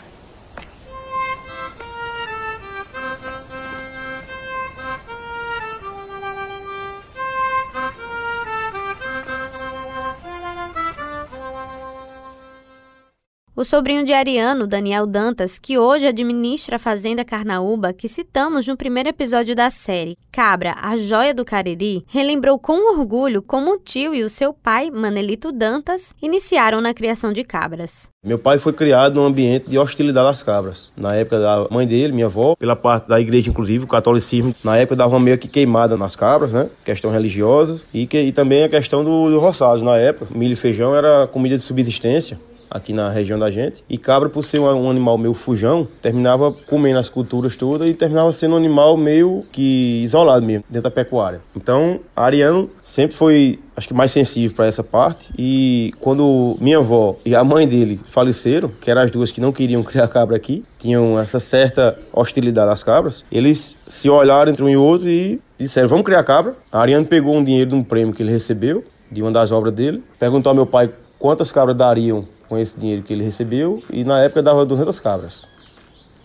O 13.60 13.66
sobrinho 13.66 14.06
de 14.06 14.14
Ariano, 14.14 14.66
Daniel 14.66 15.06
Dantas, 15.06 15.60
que 15.60 15.78
hoje 15.78 16.08
administra 16.08 16.78
a 16.78 16.80
Fazenda 16.80 17.26
Carnaúba, 17.26 17.92
que 17.92 18.08
citamos 18.08 18.66
no 18.66 18.78
primeiro 18.78 19.10
episódio 19.10 19.54
da 19.54 19.70
série 19.70 20.18
Cabra, 20.32 20.76
a 20.82 20.96
Joia 20.96 21.34
do 21.34 21.44
Cariri, 21.44 22.06
relembrou 22.08 22.58
com 22.58 22.98
orgulho 22.98 23.42
como 23.42 23.74
o 23.74 23.78
tio 23.78 24.16
e 24.16 24.24
o 24.24 24.30
seu 24.30 24.54
pai, 24.54 24.90
Manelito 24.90 25.52
Dantas, 25.52 26.16
iniciaram 26.22 26.80
na 26.80 26.94
criação 26.94 27.34
de 27.34 27.44
cabras. 27.44 28.10
Meu 28.26 28.40
pai 28.40 28.60
foi 28.60 28.72
criado 28.72 29.20
num 29.20 29.26
ambiente 29.26 29.70
de 29.70 29.78
hostilidade 29.78 30.30
às 30.30 30.42
cabras. 30.42 30.94
Na 30.96 31.16
época 31.16 31.38
da 31.38 31.68
mãe 31.70 31.86
dele, 31.86 32.14
minha 32.14 32.28
avó, 32.28 32.56
pela 32.56 32.78
parte 32.78 33.10
da 33.10 33.20
igreja, 33.20 33.50
inclusive, 33.50 33.84
o 33.84 33.88
catolicismo, 33.88 34.56
na 34.64 34.78
época 34.78 34.96
dava 34.96 35.20
meio 35.20 35.38
que 35.38 35.50
queimada 35.50 35.98
nas 35.98 36.16
cabras, 36.16 36.52
né? 36.54 36.70
Questão 36.86 37.12
religiosa. 37.12 37.82
E, 37.94 38.08
que, 38.08 38.22
e 38.22 38.32
também 38.32 38.64
a 38.64 38.70
questão 38.70 39.04
do, 39.04 39.30
do 39.30 39.38
roçado. 39.38 39.84
Na 39.84 39.98
época, 39.98 40.34
milho 40.34 40.54
e 40.54 40.56
feijão 40.56 40.96
era 40.96 41.28
comida 41.28 41.58
de 41.58 41.62
subsistência 41.62 42.40
aqui 42.70 42.94
na 42.94 43.10
região 43.10 43.40
da 43.40 43.50
gente. 43.50 43.84
E 43.90 43.98
cabra, 43.98 44.30
por 44.30 44.44
ser 44.44 44.60
um, 44.60 44.90
animal 44.90 45.18
meio 45.18 45.34
fujão, 45.34 45.88
terminava 46.02 46.52
comendo 46.68 47.00
as 47.00 47.10
culturas 47.10 47.56
todas 47.56 47.90
e 47.90 47.94
terminava 47.94 48.32
sendo 48.32 48.54
um 48.54 48.58
animal 48.58 48.96
meio 48.98 49.46
que 49.52 50.02
isolado 50.04 50.46
mesmo, 50.46 50.64
dentro 50.70 50.84
da 50.84 50.92
pecuária. 50.92 51.42
Então, 51.56 52.00
Ariano 52.16 52.70
sempre 52.84 53.16
foi, 53.16 53.60
acho 53.76 53.88
que, 53.88 53.94
mais 53.94 54.12
sensível 54.12 54.56
para 54.56 54.68
essa 54.68 54.84
parte. 54.84 55.34
E 55.38 55.94
quando 56.00 56.58
minha 56.60 56.78
avó 56.78 57.16
e 57.26 57.36
a 57.36 57.44
mãe 57.44 57.68
dele 57.68 58.00
faleceram, 58.08 58.70
que 58.70 58.90
eram 58.92 59.02
as 59.02 59.12
duas 59.12 59.32
que 59.32 59.42
não 59.42 59.52
queriam 59.52 59.82
criar 59.84 60.08
cabra 60.08 60.36
aqui, 60.36 60.64
tinham 60.78 61.18
essa 61.20 61.40
certa 61.40 61.98
hostilidade 62.14 62.72
às 62.72 62.84
cabras, 62.84 63.26
eles 63.32 63.78
se 63.88 64.10
olharam 64.10 64.52
entre 64.52 64.64
um 64.64 64.70
e 64.70 64.78
outro 64.78 65.08
e 65.10 65.42
disseram: 65.58 65.90
Vamos 65.90 66.06
criar 66.06 66.24
cabra. 66.24 66.56
A 66.72 66.80
Ariano 66.80 67.06
pegou 67.06 67.36
um 67.36 67.44
dinheiro 67.44 67.72
de 67.72 67.76
um 67.76 67.84
prêmio 67.84 68.14
que 68.14 68.24
ele 68.24 68.32
recebeu, 68.32 68.84
de 69.12 69.22
uma 69.22 69.32
das 69.32 69.52
obras 69.52 69.74
dele, 69.74 70.04
perguntou 70.20 70.52
ao 70.52 70.56
meu 70.56 70.66
pai 70.66 70.90
quantas 71.18 71.52
cabras 71.52 71.76
dariam 71.76 72.26
com 72.50 72.58
esse 72.58 72.78
dinheiro 72.78 73.04
que 73.04 73.14
ele 73.14 73.24
recebeu 73.24 73.82
e 73.92 74.04
na 74.04 74.20
época 74.22 74.42
dava 74.42 74.66
200 74.66 75.00
cabras. 75.00 75.48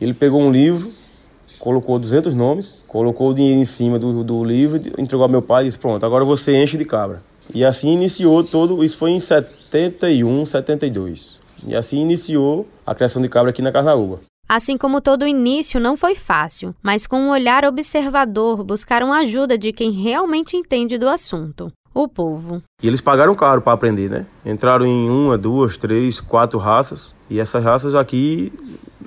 Ele 0.01 0.15
pegou 0.15 0.41
um 0.41 0.51
livro, 0.51 0.91
colocou 1.61 1.99
200 1.99 2.35
nomes, 2.35 2.81
colocou 2.89 3.31
o 3.31 3.35
dinheiro 3.35 3.61
em 3.61 3.65
cima 3.65 3.99
do, 3.99 4.25
do 4.25 4.43
livro, 4.43 4.81
entregou 4.99 5.23
ao 5.23 5.29
meu 5.29 5.43
pai 5.43 5.65
e 5.65 5.67
disse: 5.67 5.79
Pronto, 5.79 6.05
agora 6.05 6.25
você 6.25 6.61
enche 6.61 6.77
de 6.77 6.85
cabra. 6.85 7.23
E 7.55 7.65
assim 7.65 7.93
iniciou 7.93 8.43
todo, 8.43 8.83
isso 8.83 8.97
foi 8.97 9.11
em 9.11 9.21
71, 9.21 10.47
72. 10.47 11.39
E 11.67 11.77
assim 11.77 12.01
iniciou 12.01 12.67
a 12.87 12.95
criação 12.95 13.21
de 13.21 13.29
cabra 13.29 13.51
aqui 13.51 13.63
na 13.63 13.71
Carnaúba. 13.71 14.21
Assim 14.49 14.77
como 14.77 15.01
todo 15.01 15.27
início 15.27 15.81
não 15.81 15.97
foi 15.97 16.15
fácil, 16.15 16.75
mas 16.83 17.07
com 17.07 17.17
um 17.17 17.31
olhar 17.31 17.65
observador 17.65 18.63
buscaram 18.63 19.13
ajuda 19.13 19.57
de 19.57 19.73
quem 19.73 19.91
realmente 19.91 20.57
entende 20.57 20.99
do 20.99 21.09
assunto 21.09 21.73
o 21.95 22.09
povo. 22.09 22.61
E 22.83 22.89
eles 22.89 23.01
pagaram 23.01 23.35
caro 23.35 23.63
para 23.63 23.73
aprender, 23.73 24.11
né? 24.11 24.27
Entraram 24.45 24.85
em 24.85 25.09
uma, 25.09 25.39
duas, 25.39 25.77
três, 25.77 26.21
quatro 26.21 26.59
raças 26.59 27.15
e 27.31 27.39
essas 27.39 27.63
raças 27.63 27.95
aqui 27.95 28.53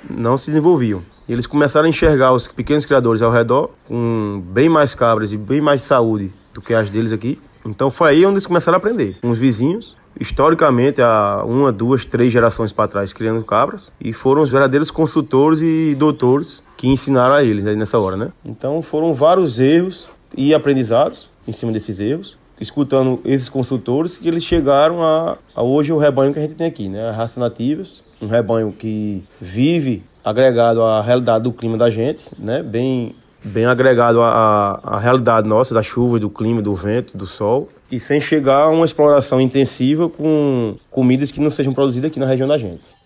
não 0.10 0.38
se 0.38 0.48
desenvolviam. 0.48 1.02
E 1.28 1.34
eles 1.34 1.46
começaram 1.46 1.86
a 1.86 1.90
enxergar 1.90 2.34
os 2.34 2.48
pequenos 2.48 2.86
criadores 2.86 3.22
ao 3.22 3.32
redor 3.32 3.72
com 3.88 4.42
bem 4.48 4.70
mais 4.70 4.96
cabras 4.96 5.34
e 5.34 5.38
bem 5.38 5.60
mais 5.60 5.84
saúde 5.84 6.32
do 6.54 6.62
que 6.62 6.74
as 6.74 6.90
deles 6.90 7.12
aqui. 7.12 7.40
Então 7.66 7.92
foi 7.92 8.12
aí 8.12 8.26
onde 8.26 8.36
eles 8.36 8.48
começaram 8.48 8.78
a 8.78 8.80
aprender. 8.80 9.18
Com 9.22 9.30
os 9.30 9.38
vizinhos, 9.38 9.98
historicamente, 10.18 11.02
há 11.02 11.44
uma, 11.46 11.70
duas, 11.70 12.06
três 12.06 12.32
gerações 12.32 12.72
para 12.72 12.88
trás, 12.88 13.12
criando 13.12 13.44
cabras. 13.44 13.92
E 14.00 14.14
foram 14.14 14.42
os 14.42 14.50
verdadeiros 14.50 14.90
consultores 14.90 15.60
e 15.62 15.94
doutores 15.96 16.64
que 16.78 16.88
ensinaram 16.88 17.36
a 17.36 17.44
eles 17.44 17.66
aí 17.66 17.76
nessa 17.76 18.00
hora, 18.00 18.16
né? 18.16 18.32
Então 18.46 18.82
foram 18.82 19.14
vários 19.14 19.60
erros 19.60 20.08
e 20.36 20.54
aprendizados 20.54 21.30
em 21.46 21.52
cima 21.52 21.74
desses 21.74 22.00
erros 22.00 22.38
escutando 22.60 23.20
esses 23.24 23.50
consultores 23.50 24.18
que 24.18 24.28
eles 24.28 24.44
chegaram 24.44 25.04
a, 25.04 25.38
a, 25.56 25.64
hoje 25.64 25.92
o 25.92 25.98
rebanho 25.98 26.34
que 26.34 26.40
a 26.40 26.42
gente 26.42 26.56
tem 26.56 26.68
aqui, 26.68 26.90
né? 26.90 27.10
As 27.10 27.16
raças 27.16 27.38
nativas, 27.38 28.04
um 28.22 28.28
rebanho 28.28 28.72
que 28.72 29.24
vive 29.40 30.04
agregado 30.24 30.82
à 30.82 31.02
realidade 31.02 31.44
do 31.44 31.52
clima 31.52 31.78
da 31.78 31.90
gente, 31.90 32.26
né? 32.38 32.64
Bem, 32.64 33.16
bem 33.44 33.66
agregado 33.66 34.22
à, 34.22 34.80
à 34.84 35.00
realidade 35.00 35.48
nossa, 35.48 35.74
da 35.74 35.84
chuva, 35.84 36.20
do 36.20 36.30
clima, 36.30 36.62
do 36.62 36.74
vento, 36.74 37.16
do 37.18 37.26
sol, 37.26 37.70
e 37.92 38.00
sem 38.00 38.20
chegar 38.20 38.64
a 38.64 38.70
uma 38.70 38.86
exploração 38.86 39.40
intensiva 39.40 40.10
com 40.10 40.76
comidas 40.90 41.32
que 41.32 41.40
não 41.40 41.50
sejam 41.50 41.74
produzidas 41.74 42.10
aqui 42.10 42.20
na 42.20 42.26
região 42.26 42.48
da 42.48 42.58
gente. 42.58 42.97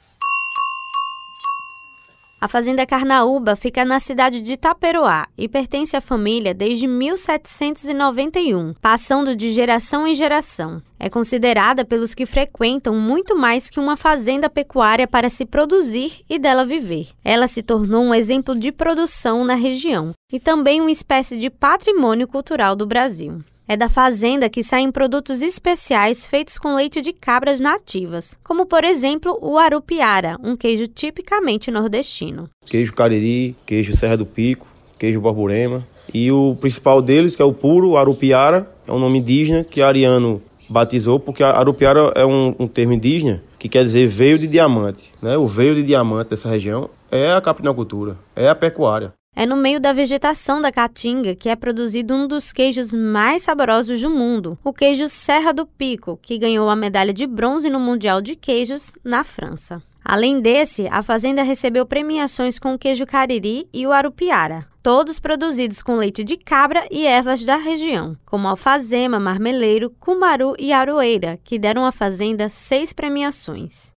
A 2.43 2.47
Fazenda 2.47 2.87
Carnaúba 2.87 3.55
fica 3.55 3.85
na 3.85 3.99
cidade 3.99 4.41
de 4.41 4.57
Taperoá 4.57 5.27
e 5.37 5.47
pertence 5.47 5.95
à 5.95 6.01
família 6.01 6.55
desde 6.55 6.87
1791, 6.87 8.73
passando 8.81 9.35
de 9.35 9.53
geração 9.53 10.07
em 10.07 10.15
geração. 10.15 10.81
É 10.99 11.07
considerada 11.07 11.85
pelos 11.85 12.15
que 12.15 12.25
frequentam 12.25 12.95
muito 12.95 13.37
mais 13.37 13.69
que 13.69 13.79
uma 13.79 13.95
fazenda 13.95 14.49
pecuária 14.49 15.07
para 15.07 15.29
se 15.29 15.45
produzir 15.45 16.23
e 16.27 16.39
dela 16.39 16.65
viver. 16.65 17.09
Ela 17.23 17.45
se 17.45 17.61
tornou 17.61 18.03
um 18.03 18.13
exemplo 18.13 18.55
de 18.55 18.71
produção 18.71 19.45
na 19.45 19.53
região 19.53 20.11
e 20.33 20.39
também 20.39 20.81
uma 20.81 20.89
espécie 20.89 21.37
de 21.37 21.47
patrimônio 21.47 22.27
cultural 22.27 22.75
do 22.75 22.87
Brasil. 22.87 23.43
É 23.71 23.77
da 23.77 23.87
fazenda 23.87 24.49
que 24.49 24.61
saem 24.61 24.91
produtos 24.91 25.41
especiais 25.41 26.25
feitos 26.25 26.57
com 26.57 26.75
leite 26.75 27.01
de 27.01 27.13
cabras 27.13 27.61
nativas, 27.61 28.37
como 28.43 28.65
por 28.65 28.83
exemplo 28.83 29.39
o 29.41 29.57
arupiara, 29.57 30.35
um 30.43 30.57
queijo 30.57 30.87
tipicamente 30.87 31.71
nordestino. 31.71 32.49
Queijo 32.65 32.91
cariri, 32.91 33.55
queijo 33.65 33.95
Serra 33.95 34.17
do 34.17 34.25
Pico, 34.25 34.67
queijo 34.99 35.21
borborema. 35.21 35.87
E 36.13 36.29
o 36.33 36.53
principal 36.59 37.01
deles, 37.01 37.33
que 37.33 37.41
é 37.41 37.45
o 37.45 37.53
puro 37.53 37.95
arupiara, 37.95 38.69
é 38.85 38.91
um 38.91 38.99
nome 38.99 39.19
indígena 39.19 39.63
que 39.63 39.81
Ariano 39.81 40.41
batizou, 40.69 41.17
porque 41.17 41.41
arupiara 41.41 42.11
é 42.13 42.25
um, 42.25 42.53
um 42.59 42.67
termo 42.67 42.91
indígena 42.91 43.41
que 43.57 43.69
quer 43.69 43.85
dizer 43.85 44.05
veio 44.05 44.37
de 44.37 44.49
diamante. 44.49 45.13
Né? 45.23 45.37
O 45.37 45.47
veio 45.47 45.75
de 45.75 45.83
diamante 45.83 46.31
dessa 46.31 46.49
região 46.49 46.89
é 47.09 47.31
a 47.31 47.39
caprinocultura, 47.39 48.17
é 48.35 48.49
a 48.49 48.55
pecuária. 48.55 49.13
É 49.33 49.45
no 49.45 49.55
meio 49.55 49.79
da 49.79 49.93
vegetação 49.93 50.61
da 50.61 50.71
caatinga 50.71 51.35
que 51.35 51.47
é 51.47 51.55
produzido 51.55 52.13
um 52.13 52.27
dos 52.27 52.51
queijos 52.51 52.93
mais 52.93 53.43
saborosos 53.43 54.01
do 54.01 54.09
mundo, 54.09 54.59
o 54.63 54.73
queijo 54.73 55.07
Serra 55.07 55.53
do 55.53 55.65
Pico, 55.65 56.19
que 56.21 56.37
ganhou 56.37 56.69
a 56.69 56.75
medalha 56.75 57.13
de 57.13 57.25
bronze 57.25 57.69
no 57.69 57.79
Mundial 57.79 58.21
de 58.21 58.35
Queijos 58.35 58.93
na 59.03 59.23
França. 59.23 59.81
Além 60.03 60.41
desse, 60.41 60.87
a 60.91 61.01
fazenda 61.01 61.43
recebeu 61.43 61.85
premiações 61.85 62.59
com 62.59 62.73
o 62.73 62.77
queijo 62.77 63.05
cariri 63.05 63.69
e 63.73 63.87
o 63.87 63.91
arupiara, 63.91 64.67
todos 64.83 65.19
produzidos 65.19 65.81
com 65.81 65.95
leite 65.95 66.23
de 66.23 66.35
cabra 66.35 66.85
e 66.91 67.05
ervas 67.05 67.45
da 67.45 67.55
região, 67.55 68.17
como 68.25 68.47
alfazema, 68.47 69.19
marmeleiro, 69.19 69.91
cumaru 69.99 70.55
e 70.59 70.73
aroeira, 70.73 71.39
que 71.43 71.57
deram 71.57 71.85
à 71.85 71.91
fazenda 71.91 72.49
seis 72.49 72.91
premiações. 72.91 73.91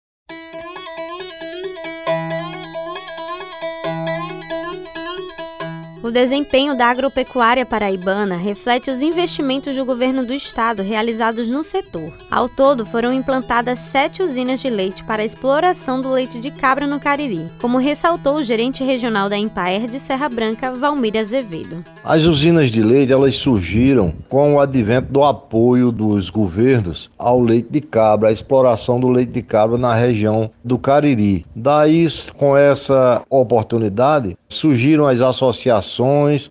O 6.04 6.12
desempenho 6.12 6.78
da 6.78 6.88
agropecuária 6.88 7.66
paraibana 7.66 8.36
reflete 8.36 8.92
os 8.92 9.02
investimentos 9.02 9.74
do 9.74 9.86
governo 9.86 10.26
do 10.26 10.34
estado 10.34 10.84
realizados 10.84 11.48
no 11.48 11.64
setor. 11.64 12.12
Ao 12.30 12.50
todo, 12.50 12.86
foram 12.86 13.14
implantadas 13.14 13.80
sete 13.80 14.22
usinas 14.22 14.60
de 14.60 14.70
leite 14.70 15.02
para 15.06 15.22
a 15.22 15.26
exploração 15.26 16.02
do 16.02 16.12
leite 16.12 16.42
de 16.42 16.52
cabra 16.52 16.86
no 16.86 17.00
Cariri, 17.00 17.48
como 17.62 17.78
ressaltou 17.78 18.36
o 18.36 18.44
gerente 18.44 18.84
regional 18.84 19.30
da 19.30 19.38
Empaer 19.38 19.88
de 19.88 19.98
Serra 19.98 20.28
Branca, 20.28 20.74
Valmir 20.74 21.16
Azevedo. 21.16 21.86
As 22.04 22.26
usinas 22.26 22.70
de 22.70 22.84
leite 22.84 23.14
elas 23.14 23.38
surgiram 23.38 24.14
com 24.28 24.56
o 24.56 24.60
advento 24.60 25.10
do 25.10 25.24
apoio 25.24 25.90
dos 25.90 26.30
governos 26.30 27.10
ao 27.18 27.40
leite 27.40 27.70
de 27.72 27.80
cabra, 27.80 28.28
à 28.28 28.32
exploração 28.34 29.00
do 29.00 29.08
leite 29.08 29.32
de 29.32 29.42
cabra 29.42 29.78
na 29.78 29.96
região 29.96 30.52
do 30.66 30.78
Cariri. 30.78 31.46
Daí, 31.56 32.06
com 32.36 32.58
essa 32.58 33.24
oportunidade, 33.30 34.38
surgiram 34.50 35.08
as 35.08 35.22
associações, 35.22 35.93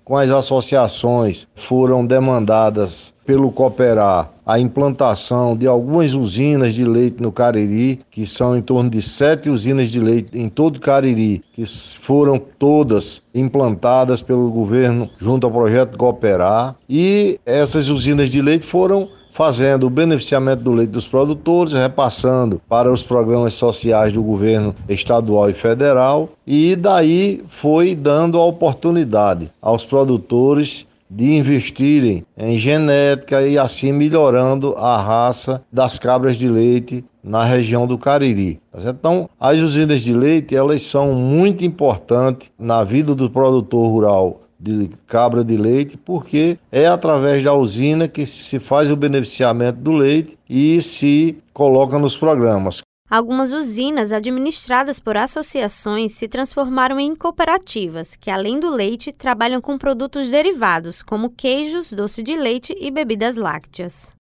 com 0.05 0.17
as 0.17 0.31
associações 0.31 1.47
foram 1.55 2.07
demandadas 2.07 3.13
pelo 3.25 3.51
Cooperar 3.53 4.31
a 4.45 4.59
implantação 4.59 5.57
de 5.57 5.67
algumas 5.67 6.15
usinas 6.15 6.75
de 6.75 6.85
leite 6.85 7.23
no 7.23 7.31
Cariri, 7.31 8.01
que 8.11 8.27
são 8.27 8.57
em 8.57 8.61
torno 8.61 8.91
de 8.91 9.01
sete 9.01 9.49
usinas 9.49 9.91
de 9.91 10.01
leite 10.01 10.37
em 10.37 10.49
todo 10.49 10.77
o 10.77 10.81
Cariri, 10.81 11.43
que 11.53 11.65
foram 12.01 12.39
todas 12.59 13.23
implantadas 13.35 14.21
pelo 14.21 14.51
governo 14.51 15.09
junto 15.19 15.47
ao 15.47 15.53
projeto 15.53 15.97
Cooperar. 15.97 16.75
E 16.89 17.39
essas 17.47 17.89
usinas 17.89 18.31
de 18.31 18.43
leite 18.43 18.67
foram 18.67 19.09
fazendo 19.33 19.87
o 19.87 19.91
beneficiamento 19.91 20.63
do 20.63 20.73
leite 20.73 20.91
dos 20.91 21.09
produtores, 21.09 21.73
repassando 21.73 22.61
para 22.69 22.93
os 22.93 23.03
programas 23.03 23.55
sociais 23.55 24.13
do 24.13 24.23
governo 24.23 24.75
estadual 24.89 25.51
e 25.51 25.55
federal, 25.55 26.29
e 26.47 26.77
daí 26.77 27.43
foi 27.49 27.95
dando 27.95 28.39
a 28.39 28.45
oportunidade 28.45 29.51
aos 29.61 29.85
produtores 29.85 30.87
de 31.11 31.35
investirem 31.35 32.25
em 32.39 32.59
genética 32.59 33.43
e 33.43 33.59
assim 33.59 33.93
melhorando 33.93 34.75
a 34.77 34.97
raça 34.97 35.63
das 35.71 35.99
cabras 35.99 36.37
de 36.37 36.49
leite 36.49 37.05
na 37.23 37.45
região 37.45 37.87
do 37.87 37.99
Cariri. 37.99 38.61
Então, 38.75 39.29
as 39.39 39.59
usinas 39.59 40.01
de 40.01 40.15
leite, 40.15 40.57
elas 40.57 40.83
são 40.83 41.13
muito 41.13 41.65
importantes 41.65 42.51
na 42.59 42.83
vida 42.83 43.15
do 43.15 43.29
produtor 43.29 43.89
rural 43.89 44.42
de 44.63 44.91
cabra 45.07 45.43
de 45.43 45.57
leite, 45.57 45.97
porque 45.97 46.57
é 46.71 46.87
através 46.87 47.43
da 47.43 47.53
usina 47.53 48.07
que 48.07 48.25
se 48.25 48.61
faz 48.61 48.91
o 48.91 48.97
beneficiamento 48.97 49.81
do 49.81 49.93
leite 49.93 50.39
e 50.49 50.81
se 50.81 51.37
coloca 51.53 51.99
nos 51.99 52.17
programas. 52.17 52.81
Algumas 53.11 53.53
usinas 53.53 54.11
administradas 54.11 54.99
por 54.99 55.19
associações 55.19 56.13
se 56.13 56.27
transformaram 56.29 56.99
em 56.99 57.15
cooperativas, 57.15 58.17
que 58.17 58.31
além 58.31 58.59
do 58.59 58.71
leite 58.71 59.13
trabalham 59.13 59.61
com 59.61 59.77
produtos 59.77 60.31
derivados, 60.31 61.03
como 61.03 61.29
queijos, 61.29 61.93
doce 61.93 62.23
de 62.23 62.35
leite 62.37 62.75
e 62.81 62.91
bebidas 62.91 63.37
lácteas. 63.37 64.15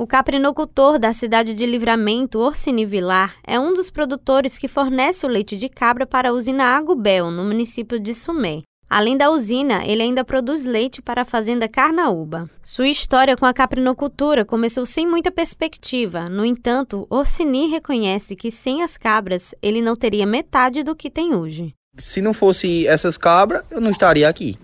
O 0.00 0.06
caprinocultor 0.06 0.96
da 0.96 1.12
cidade 1.12 1.52
de 1.52 1.66
Livramento, 1.66 2.38
Orsini 2.38 2.86
Vilar, 2.86 3.34
é 3.44 3.58
um 3.58 3.74
dos 3.74 3.90
produtores 3.90 4.56
que 4.56 4.68
fornece 4.68 5.26
o 5.26 5.28
leite 5.28 5.56
de 5.56 5.68
cabra 5.68 6.06
para 6.06 6.28
a 6.28 6.32
usina 6.32 6.76
Agubel, 6.76 7.32
no 7.32 7.42
município 7.42 7.98
de 7.98 8.14
Sumé. 8.14 8.62
Além 8.88 9.16
da 9.16 9.28
usina, 9.28 9.84
ele 9.84 10.00
ainda 10.00 10.24
produz 10.24 10.64
leite 10.64 11.02
para 11.02 11.22
a 11.22 11.24
fazenda 11.24 11.68
Carnaúba. 11.68 12.48
Sua 12.62 12.86
história 12.86 13.36
com 13.36 13.44
a 13.44 13.52
caprinocultura 13.52 14.44
começou 14.44 14.86
sem 14.86 15.04
muita 15.04 15.32
perspectiva. 15.32 16.26
No 16.26 16.44
entanto, 16.44 17.04
Orsini 17.10 17.66
reconhece 17.66 18.36
que 18.36 18.52
sem 18.52 18.84
as 18.84 18.96
cabras, 18.96 19.52
ele 19.60 19.82
não 19.82 19.96
teria 19.96 20.24
metade 20.24 20.84
do 20.84 20.94
que 20.94 21.10
tem 21.10 21.34
hoje. 21.34 21.74
Se 21.96 22.22
não 22.22 22.32
fosse 22.32 22.86
essas 22.86 23.18
cabras, 23.18 23.68
eu 23.68 23.80
não 23.80 23.90
estaria 23.90 24.28
aqui. 24.28 24.56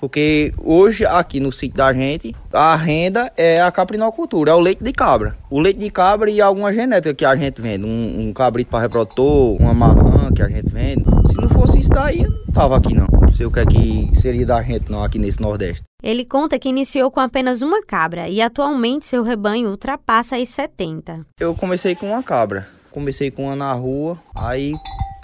Porque 0.00 0.50
hoje, 0.58 1.04
aqui 1.04 1.38
no 1.38 1.52
sítio 1.52 1.76
da 1.76 1.92
gente, 1.92 2.34
a 2.50 2.74
renda 2.74 3.30
é 3.36 3.60
a 3.60 3.70
caprinocultura, 3.70 4.50
é 4.50 4.54
o 4.54 4.60
leite 4.60 4.82
de 4.82 4.92
cabra. 4.92 5.36
O 5.50 5.60
leite 5.60 5.78
de 5.78 5.90
cabra 5.90 6.30
e 6.30 6.40
alguma 6.40 6.72
genética 6.72 7.12
que 7.12 7.24
a 7.24 7.36
gente 7.36 7.60
vende. 7.60 7.84
Um, 7.84 8.28
um 8.28 8.32
cabrito 8.32 8.70
para 8.70 8.80
reprodutor, 8.80 9.60
uma 9.60 9.74
marrã 9.74 10.32
que 10.32 10.40
a 10.40 10.48
gente 10.48 10.70
vende. 10.70 11.04
Se 11.26 11.36
não 11.36 11.50
fosse 11.50 11.80
isso 11.80 11.90
daí, 11.90 12.22
eu 12.22 12.30
não 12.30 12.46
tava 12.54 12.78
aqui 12.78 12.94
não. 12.94 13.06
Não 13.12 13.30
sei 13.30 13.44
o 13.44 13.50
que 13.50 13.60
é 13.60 13.66
que 13.66 14.10
seria 14.18 14.46
da 14.46 14.62
gente 14.62 14.90
não 14.90 15.04
aqui 15.04 15.18
nesse 15.18 15.40
Nordeste. 15.40 15.82
Ele 16.02 16.24
conta 16.24 16.58
que 16.58 16.70
iniciou 16.70 17.10
com 17.10 17.20
apenas 17.20 17.60
uma 17.60 17.84
cabra 17.84 18.26
e 18.26 18.40
atualmente 18.40 19.06
seu 19.06 19.22
rebanho 19.22 19.68
ultrapassa 19.68 20.36
as 20.36 20.48
70. 20.48 21.26
Eu 21.38 21.54
comecei 21.54 21.94
com 21.94 22.06
uma 22.06 22.22
cabra. 22.22 22.66
Comecei 22.90 23.30
com 23.30 23.44
uma 23.44 23.54
na 23.54 23.72
rua, 23.72 24.18
aí 24.34 24.72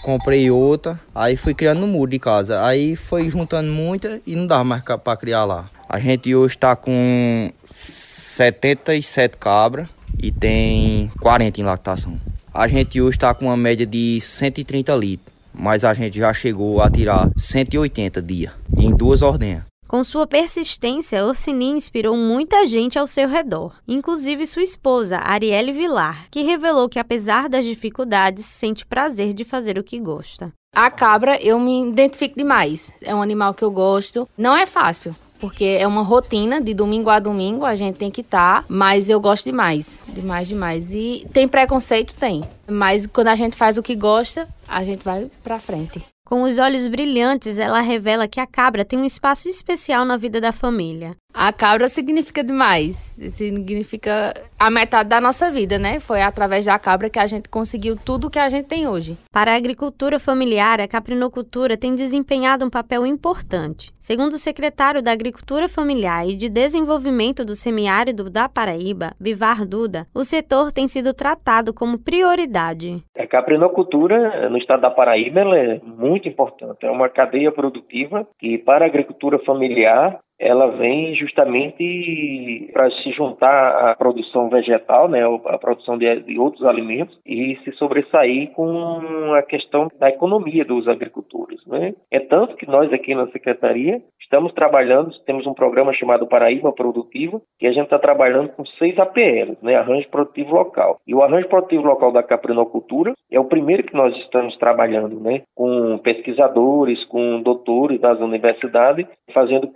comprei 0.07 0.49
outra, 0.53 1.01
aí 1.13 1.37
fui 1.37 1.53
criando 1.53 1.81
no 1.81 1.89
muro 1.89 2.09
de 2.09 2.21
casa. 2.21 2.65
Aí 2.65 2.95
foi 2.95 3.29
juntando 3.29 3.73
muita 3.73 4.21
e 4.25 4.37
não 4.37 4.47
dava 4.47 4.63
mais 4.63 4.81
para 4.83 5.17
criar 5.17 5.45
lá. 5.45 5.69
A 5.89 5.99
gente 5.99 6.33
hoje 6.33 6.55
está 6.55 6.77
com 6.77 7.51
77 7.65 9.37
cabras 9.37 9.89
e 10.17 10.31
tem 10.31 11.11
40 11.21 11.61
em 11.61 11.65
lactação. 11.65 12.21
A 12.55 12.69
gente 12.69 13.01
hoje 13.01 13.17
está 13.17 13.35
com 13.35 13.47
uma 13.47 13.57
média 13.57 13.85
de 13.85 14.21
130 14.23 14.95
litros, 14.95 15.35
mas 15.53 15.85
a 15.85 15.93
gente 15.93 16.17
já 16.17 16.33
chegou 16.33 16.81
a 16.81 16.89
tirar 16.89 17.29
180 17.37 18.23
dias 18.23 18.53
em 18.79 18.97
duas 18.97 19.23
ordenhas. 19.23 19.65
Com 19.89 20.03
sua 20.03 20.27
persistência, 20.27 21.25
Orsini 21.25 21.67
inspirou 21.67 22.17
muita 22.17 22.67
gente 22.67 22.99
ao 22.99 23.07
seu 23.07 23.29
redor, 23.29 23.73
inclusive 23.87 24.45
sua 24.45 24.63
esposa, 24.63 25.19
Arielle 25.23 25.73
Vilar, 25.73 26.27
que 26.29 26.43
revelou 26.43 26.89
que, 26.89 26.99
apesar 26.99 27.49
das 27.49 27.65
dificuldades, 27.65 28.45
sente 28.45 28.85
prazer 28.85 29.33
de 29.33 29.45
fazer 29.45 29.79
o 29.79 29.85
que 29.85 30.01
gosta. 30.01 30.53
A 30.75 30.91
cabra, 30.91 31.41
eu 31.41 31.61
me 31.61 31.89
identifico 31.89 32.37
demais. 32.37 32.93
É 33.01 33.15
um 33.15 33.23
animal 33.23 33.55
que 33.55 33.63
eu 33.63 33.71
gosto. 33.71 34.29
Não 34.37 34.57
é 34.57 34.67
fácil, 34.67 35.15
porque 35.39 35.65
é 35.79 35.87
uma 35.87 36.03
rotina 36.03 36.61
de 36.61 36.75
domingo 36.75 37.09
a 37.09 37.21
domingo, 37.21 37.65
a 37.65 37.77
gente 37.77 37.97
tem 37.97 38.11
que 38.11 38.23
estar, 38.23 38.63
tá, 38.63 38.67
mas 38.69 39.09
eu 39.09 39.21
gosto 39.21 39.45
demais, 39.45 40.05
demais, 40.09 40.49
demais. 40.49 40.93
E 40.93 41.27
tem 41.33 41.47
preconceito? 41.47 42.15
Tem. 42.17 42.43
Mas 42.69 43.07
quando 43.07 43.29
a 43.29 43.37
gente 43.37 43.55
faz 43.55 43.79
o 43.79 43.83
que 43.85 43.95
gosta, 43.95 44.49
a 44.67 44.85
gente 44.85 45.05
vai 45.05 45.31
pra 45.45 45.61
frente. 45.61 46.05
Com 46.27 46.43
os 46.43 46.59
olhos 46.59 46.89
brilhantes, 46.89 47.57
ela 47.57 47.81
revela 47.81 48.27
que 48.27 48.41
a 48.41 48.47
cabra 48.49 48.85
tem 48.85 48.99
um 48.99 49.05
espaço 49.05 49.49
especial 49.49 50.05
na 50.05 50.17
vida 50.17 50.41
da 50.41 50.51
família. 50.51 51.17
A 51.39 51.53
cabra 51.53 51.87
significa 51.87 52.43
demais. 52.43 52.97
Significa 53.29 54.33
a 54.59 54.71
metade 54.71 55.11
da 55.11 55.21
nossa 55.21 55.51
vida, 55.51 55.79
né? 55.79 56.01
Foi 56.01 56.23
através 56.23 56.65
da 56.65 56.79
cabra 56.79 57.11
que 57.11 57.19
a 57.19 57.27
gente 57.27 57.47
conseguiu 57.51 57.95
tudo 57.95 58.31
que 58.31 58.39
a 58.39 58.49
gente 58.49 58.67
tem 58.67 58.89
hoje. 58.89 59.19
Para 59.31 59.53
a 59.53 59.57
agricultura 59.57 60.19
familiar, 60.19 60.81
a 60.81 60.89
caprinocultura 60.89 61.77
tem 61.77 61.95
desempenhado 61.95 62.65
um 62.65 62.71
papel 62.71 63.05
importante. 63.05 63.93
Segundo 64.01 64.33
o 64.33 64.39
secretário 64.39 65.03
da 65.03 65.13
Agricultura 65.13 65.69
Familiar 65.69 66.27
e 66.27 66.37
de 66.37 66.49
Desenvolvimento 66.49 67.45
do 67.45 67.55
Semiárido 67.55 68.31
da 68.31 68.49
Paraíba, 68.49 69.13
Vivar 69.21 69.67
Duda, 69.67 70.07
o 70.15 70.25
setor 70.25 70.73
tem 70.73 70.89
sido 70.89 71.13
tratado 71.13 71.75
como 71.75 71.99
prioridade. 71.99 73.05
A 73.15 73.27
caprinocultura 73.27 74.49
no 74.49 74.57
estado 74.57 74.81
da 74.81 74.91
Paraíba 74.91 75.41
é 75.41 75.81
muito 75.85 76.29
importante. 76.29 76.87
É 76.87 76.91
uma 76.91 77.11
cadeia 77.11 77.53
produtiva 77.53 78.27
que, 78.39 78.57
para 78.57 78.87
a 78.87 78.89
agricultura 78.89 79.39
familiar, 79.41 80.19
ela 80.39 80.69
vem 80.69 81.15
justamente 81.15 82.71
para 82.73 82.91
se 82.91 83.11
juntar 83.13 83.91
à 83.91 83.95
produção 83.95 84.49
vegetal, 84.49 85.09
né, 85.09 85.23
à 85.47 85.59
produção 85.59 85.97
de, 85.97 86.21
de, 86.21 86.39
outros 86.39 86.65
alimentos 86.65 87.19
e 87.25 87.57
se 87.65 87.73
sobressair 87.73 88.51
com 88.53 89.33
a 89.35 89.43
questão 89.43 89.89
da 89.99 90.09
economia 90.09 90.65
dos 90.65 90.87
agricultores. 90.89 91.65
Né? 91.67 91.95
É 92.11 92.21
tanto 92.21 92.57
que 92.57 92.67
nós 92.67 92.93
aqui 92.93 93.15
na 93.15 93.27
Secretaria 93.29 94.01
estamos 94.21 94.53
trabalhando, 94.53 95.11
temos 95.25 95.47
um 95.47 95.55
programa 95.55 95.93
chamado 95.95 96.27
Paraíba 96.27 96.73
Produtiva, 96.73 97.41
que 97.59 97.67
a 97.67 97.73
gente 97.73 97.85
está 97.85 97.99
trabalhando 97.99 98.51
com 98.51 98.65
seis 98.79 98.99
APLs, 98.99 99.57
né, 99.63 99.77
Arranjo 99.77 100.09
Produtivo 100.11 100.55
Local. 100.55 100.99
E 101.07 101.15
o 101.15 101.23
Arranjo 101.23 101.49
Produtivo 101.49 101.85
Local 101.85 102.13
da 102.13 102.23
Caprinocultura 102.23 103.13
é 103.31 103.39
o 103.39 103.45
primeiro 103.45 103.85
que 103.85 103.95
nós 103.95 104.15
estamos 104.19 104.57
trabalhando, 104.59 105.21
né, 105.21 105.43
com 105.55 105.99
pesquisadores, 105.99 107.03
com 107.07 107.41
doutores 107.41 108.01
das 108.01 108.19
universidades, 108.21 109.07
fazendo 109.33 109.69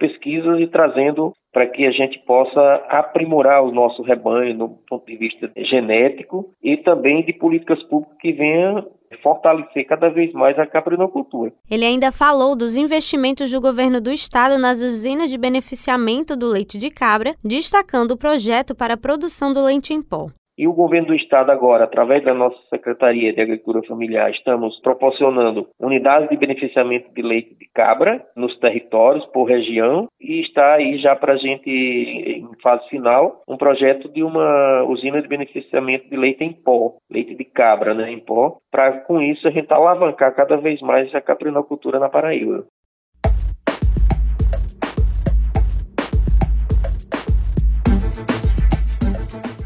pesquisas 0.51 0.61
e 0.61 0.67
trazendo 0.67 1.33
para 1.53 1.67
que 1.67 1.85
a 1.85 1.91
gente 1.91 2.19
possa 2.21 2.61
aprimorar 2.89 3.63
o 3.63 3.73
nosso 3.73 4.03
rebanho 4.03 4.57
no 4.57 4.69
ponto 4.89 5.07
de 5.07 5.17
vista 5.17 5.51
genético 5.57 6.51
e 6.63 6.77
também 6.77 7.25
de 7.25 7.33
políticas 7.33 7.83
públicas 7.85 8.17
que 8.21 8.33
venham 8.33 8.87
fortalecer 9.23 9.85
cada 9.87 10.09
vez 10.09 10.33
mais 10.33 10.57
a 10.59 10.67
caprinocultura. 10.67 11.53
Ele 11.69 11.85
ainda 11.85 12.13
falou 12.13 12.57
dos 12.57 12.77
investimentos 12.77 13.51
do 13.51 13.61
governo 13.61 14.01
do 14.01 14.13
estado 14.13 14.57
nas 14.57 14.83
usinas 14.83 15.31
de 15.31 15.37
beneficiamento 15.37 16.37
do 16.37 16.47
leite 16.47 16.79
de 16.79 16.91
cabra, 16.91 17.35
destacando 17.45 18.13
o 18.13 18.17
projeto 18.17 18.75
para 18.75 18.95
a 18.95 18.97
produção 18.97 19.53
do 19.53 19.65
leite 19.65 19.93
em 19.93 20.01
pó. 20.01 20.29
E 20.61 20.69
o 20.69 20.75
governo 20.75 21.07
do 21.07 21.15
estado 21.15 21.51
agora, 21.51 21.85
através 21.85 22.23
da 22.23 22.35
nossa 22.35 22.59
Secretaria 22.69 23.33
de 23.33 23.41
Agricultura 23.41 23.83
Familiar, 23.89 24.31
estamos 24.31 24.79
proporcionando 24.81 25.67
unidades 25.81 26.29
de 26.29 26.37
beneficiamento 26.37 27.11
de 27.15 27.23
leite 27.23 27.55
de 27.55 27.67
cabra 27.75 28.23
nos 28.37 28.59
territórios 28.59 29.25
por 29.33 29.45
região 29.45 30.07
e 30.21 30.43
está 30.43 30.75
aí 30.75 30.99
já 30.99 31.17
para 31.17 31.33
a 31.33 31.37
gente, 31.39 31.71
em 31.71 32.47
fase 32.63 32.87
final, 32.91 33.41
um 33.49 33.57
projeto 33.57 34.07
de 34.13 34.23
uma 34.23 34.85
usina 34.85 35.23
de 35.23 35.29
beneficiamento 35.29 36.11
de 36.11 36.17
leite 36.19 36.45
em 36.45 36.53
pó, 36.53 36.93
leite 37.11 37.35
de 37.35 37.45
cabra 37.47 37.95
né, 37.95 38.13
em 38.13 38.21
pó, 38.21 38.59
para 38.71 39.01
com 39.01 39.19
isso 39.19 39.49
a 39.49 39.51
gente 39.51 39.73
alavancar 39.73 40.37
cada 40.37 40.59
vez 40.59 40.79
mais 40.83 41.15
a 41.15 41.23
caprinocultura 41.23 41.99
na 41.99 42.11
Paraíba. 42.11 42.67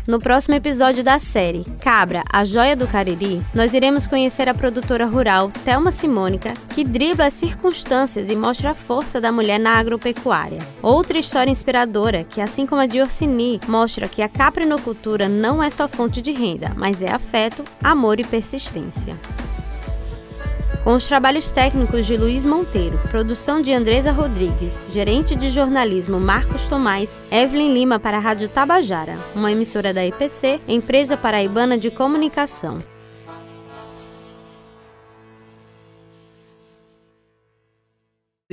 No 0.07 0.19
próximo 0.19 0.55
episódio 0.55 1.03
da 1.03 1.19
série 1.19 1.65
Cabra, 1.81 2.23
a 2.31 2.45
Joia 2.45 2.77
do 2.77 2.87
Cariri, 2.87 3.43
nós 3.55 3.73
iremos 3.73 4.07
conhecer 4.07 4.51
a 4.51 4.55
produtora 4.55 5.07
rural 5.07 5.51
Thelma 5.65 5.91
Simônica, 5.91 6.53
que 6.75 6.85
dribla 6.85 7.25
as 7.25 7.33
circunstâncias 7.33 8.29
e 8.29 8.37
mostra 8.37 8.73
a 8.73 8.75
força 8.75 9.19
da 9.19 9.33
mulher 9.33 9.59
na 9.59 9.79
agropecuária. 9.79 10.59
Outra 10.83 11.19
história 11.19 11.51
inspiradora, 11.51 12.23
que 12.23 12.43
assim 12.43 12.67
como 12.67 12.83
a 12.83 12.87
de 12.87 13.01
Orsini, 13.01 13.59
mostra 13.67 14.07
que 14.07 14.21
a 14.21 14.29
caprinocultura 14.29 15.27
não 15.27 15.63
é 15.63 15.71
só 15.71 15.89
fonte 15.89 16.21
de 16.21 16.33
renda, 16.33 16.73
mas 16.77 17.03
é 17.03 17.11
afeto, 17.11 17.65
amor 17.83 18.21
e 18.21 18.25
persistência. 18.25 19.17
Com 20.85 20.95
os 20.95 21.09
trabalhos 21.09 21.51
técnicos 21.51 22.05
de 22.05 22.15
Luiz 22.15 22.45
Monteiro, 22.45 22.99
produção 23.11 23.63
de 23.63 23.73
Andresa 23.73 24.13
Rodrigues, 24.13 24.87
gerente 24.91 25.35
de 25.35 25.49
jornalismo 25.49 26.21
Marcos 26.21 26.69
Tomás, 26.69 27.23
Evelyn 27.31 27.73
Lima 27.73 27.99
para 27.99 28.19
a 28.19 28.21
Rádio 28.21 28.51
Tabajara, 28.51 29.19
uma 29.35 29.51
emissora 29.51 29.95
da 29.95 30.05
EPC, 30.05 30.61
Empresa 30.69 31.17
Paraibana 31.17 31.79
de 31.79 31.91
Comunicação. 31.91 32.94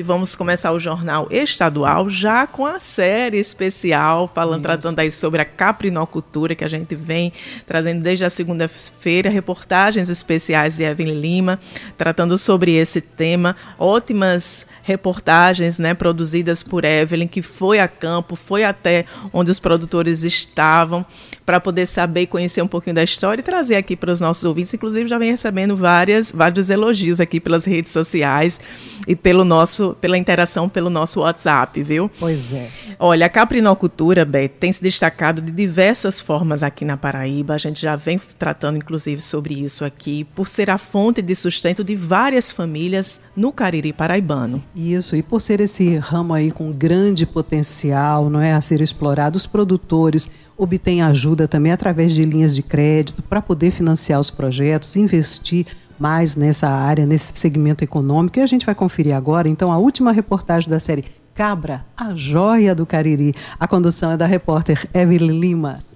E 0.01 0.03
vamos 0.03 0.33
começar 0.33 0.71
o 0.71 0.79
jornal 0.79 1.27
estadual 1.29 2.09
já 2.09 2.47
com 2.47 2.65
a 2.65 2.79
série 2.79 3.37
especial, 3.37 4.27
falando, 4.27 4.61
Isso. 4.61 4.63
tratando 4.63 4.97
aí 4.97 5.11
sobre 5.11 5.43
a 5.43 5.45
caprinocultura, 5.45 6.55
que 6.55 6.63
a 6.63 6.67
gente 6.67 6.95
vem 6.95 7.31
trazendo 7.67 8.01
desde 8.01 8.25
a 8.25 8.29
segunda-feira, 8.31 9.29
reportagens 9.29 10.09
especiais 10.09 10.77
de 10.77 10.81
Evelyn 10.81 11.21
Lima, 11.21 11.59
tratando 11.99 12.35
sobre 12.35 12.73
esse 12.73 12.99
tema. 12.99 13.55
Ótimas 13.77 14.65
reportagens 14.81 15.77
né, 15.77 15.93
produzidas 15.93 16.63
por 16.63 16.83
Evelyn, 16.83 17.27
que 17.27 17.43
foi 17.43 17.77
a 17.77 17.87
campo, 17.87 18.35
foi 18.35 18.63
até 18.63 19.05
onde 19.31 19.51
os 19.51 19.59
produtores 19.59 20.23
estavam, 20.23 21.05
para 21.45 21.59
poder 21.59 21.85
saber 21.85 22.21
e 22.21 22.27
conhecer 22.27 22.61
um 22.61 22.67
pouquinho 22.67 22.95
da 22.95 23.03
história 23.03 23.41
e 23.41 23.43
trazer 23.43 23.75
aqui 23.75 23.95
para 23.95 24.11
os 24.11 24.19
nossos 24.19 24.43
ouvintes. 24.43 24.73
Inclusive, 24.73 25.07
já 25.07 25.17
vem 25.17 25.31
recebendo 25.31 25.75
várias, 25.75 26.31
vários 26.31 26.69
elogios 26.69 27.19
aqui 27.19 27.39
pelas 27.39 27.65
redes 27.65 27.91
sociais 27.91 28.59
e 29.07 29.15
pelo 29.15 29.43
nosso, 29.43 29.90
pela 29.99 30.17
interação 30.17 30.69
pelo 30.69 30.89
nosso 30.89 31.21
WhatsApp, 31.21 31.82
viu? 31.82 32.10
Pois 32.19 32.54
é. 32.54 32.69
Olha, 32.99 33.25
a 33.25 33.30
caprinocultura, 33.30 34.23
Beth, 34.23 34.49
tem 34.60 34.71
se 34.71 34.82
destacado 34.82 35.41
de 35.41 35.51
diversas 35.51 36.19
formas 36.19 36.63
aqui 36.63 36.86
na 36.86 36.97
Paraíba. 36.97 37.56
A 37.56 37.58
gente 37.58 37.82
já 37.82 37.95
vem 37.95 38.19
tratando, 38.38 38.77
inclusive, 38.77 39.21
sobre 39.21 39.54
isso 39.54 39.84
aqui, 39.84 40.23
por 40.23 40.47
ser 40.47 40.69
a 40.69 40.77
fonte 40.77 41.21
de 41.21 41.36
sustento 41.36 41.84
de 41.84 41.95
várias 41.95 42.51
famílias 42.51 43.19
no 43.36 43.51
Cariri 43.51 43.93
paraibano. 43.93 44.63
Isso, 44.75 45.15
e 45.15 45.23
por 45.23 45.41
ser 45.41 45.62
esse 45.62 45.97
ramo 45.97 46.34
aí 46.34 46.51
com 46.51 46.71
grande 46.71 47.25
potencial, 47.25 48.30
não 48.30 48.41
é, 48.41 48.54
a 48.54 48.62
ser 48.62 48.82
explorado, 48.82 49.38
os 49.38 49.45
produtores 49.45 50.30
obtêm 50.58 51.01
ajuda 51.01 51.47
também 51.47 51.71
através 51.71 52.13
de 52.13 52.23
linhas 52.23 52.56
de 52.56 52.62
crédito 52.62 53.21
para 53.21 53.41
poder 53.41 53.71
financiar 53.71 54.19
os 54.19 54.30
projetos, 54.30 54.95
investir 54.95 55.65
mais 56.01 56.35
nessa 56.35 56.67
área, 56.67 57.05
nesse 57.05 57.37
segmento 57.37 57.83
econômico. 57.83 58.39
E 58.39 58.41
a 58.41 58.47
gente 58.47 58.65
vai 58.65 58.73
conferir 58.73 59.15
agora, 59.15 59.47
então, 59.47 59.71
a 59.71 59.77
última 59.77 60.11
reportagem 60.11 60.67
da 60.67 60.79
série 60.79 61.05
Cabra, 61.35 61.85
a 61.95 62.15
joia 62.15 62.73
do 62.73 62.85
Cariri. 62.85 63.35
A 63.59 63.67
condução 63.67 64.11
é 64.11 64.17
da 64.17 64.25
repórter 64.25 64.89
Evelyn 64.93 65.39
Lima. 65.39 65.90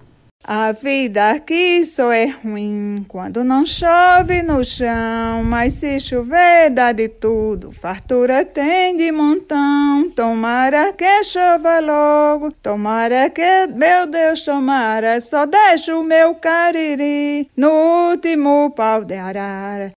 A 0.47 0.71
vida 0.73 1.31
aqui 1.31 1.83
só 1.83 2.11
é 2.11 2.27
ruim 2.27 3.03
quando 3.07 3.43
não 3.43 3.65
chove 3.65 4.43
no 4.43 4.63
chão, 4.63 5.43
mas 5.43 5.73
se 5.73 5.99
chover 5.99 6.69
dá 6.69 6.91
de 6.91 7.09
tudo, 7.09 7.71
fartura 7.71 8.45
tem 8.45 8.95
de 8.95 9.11
montão. 9.11 10.07
Tomara 10.15 10.93
que 10.93 11.23
chova 11.23 11.79
logo, 11.79 12.51
tomara 12.51 13.27
que, 13.27 13.65
meu 13.73 14.05
Deus, 14.05 14.41
tomara, 14.41 15.19
só 15.19 15.47
deixa 15.47 15.97
o 15.97 16.03
meu 16.03 16.35
cariri 16.35 17.49
no 17.57 18.11
último 18.11 18.69
pau 18.69 19.03
de 19.03 19.15
arara. 19.15 19.93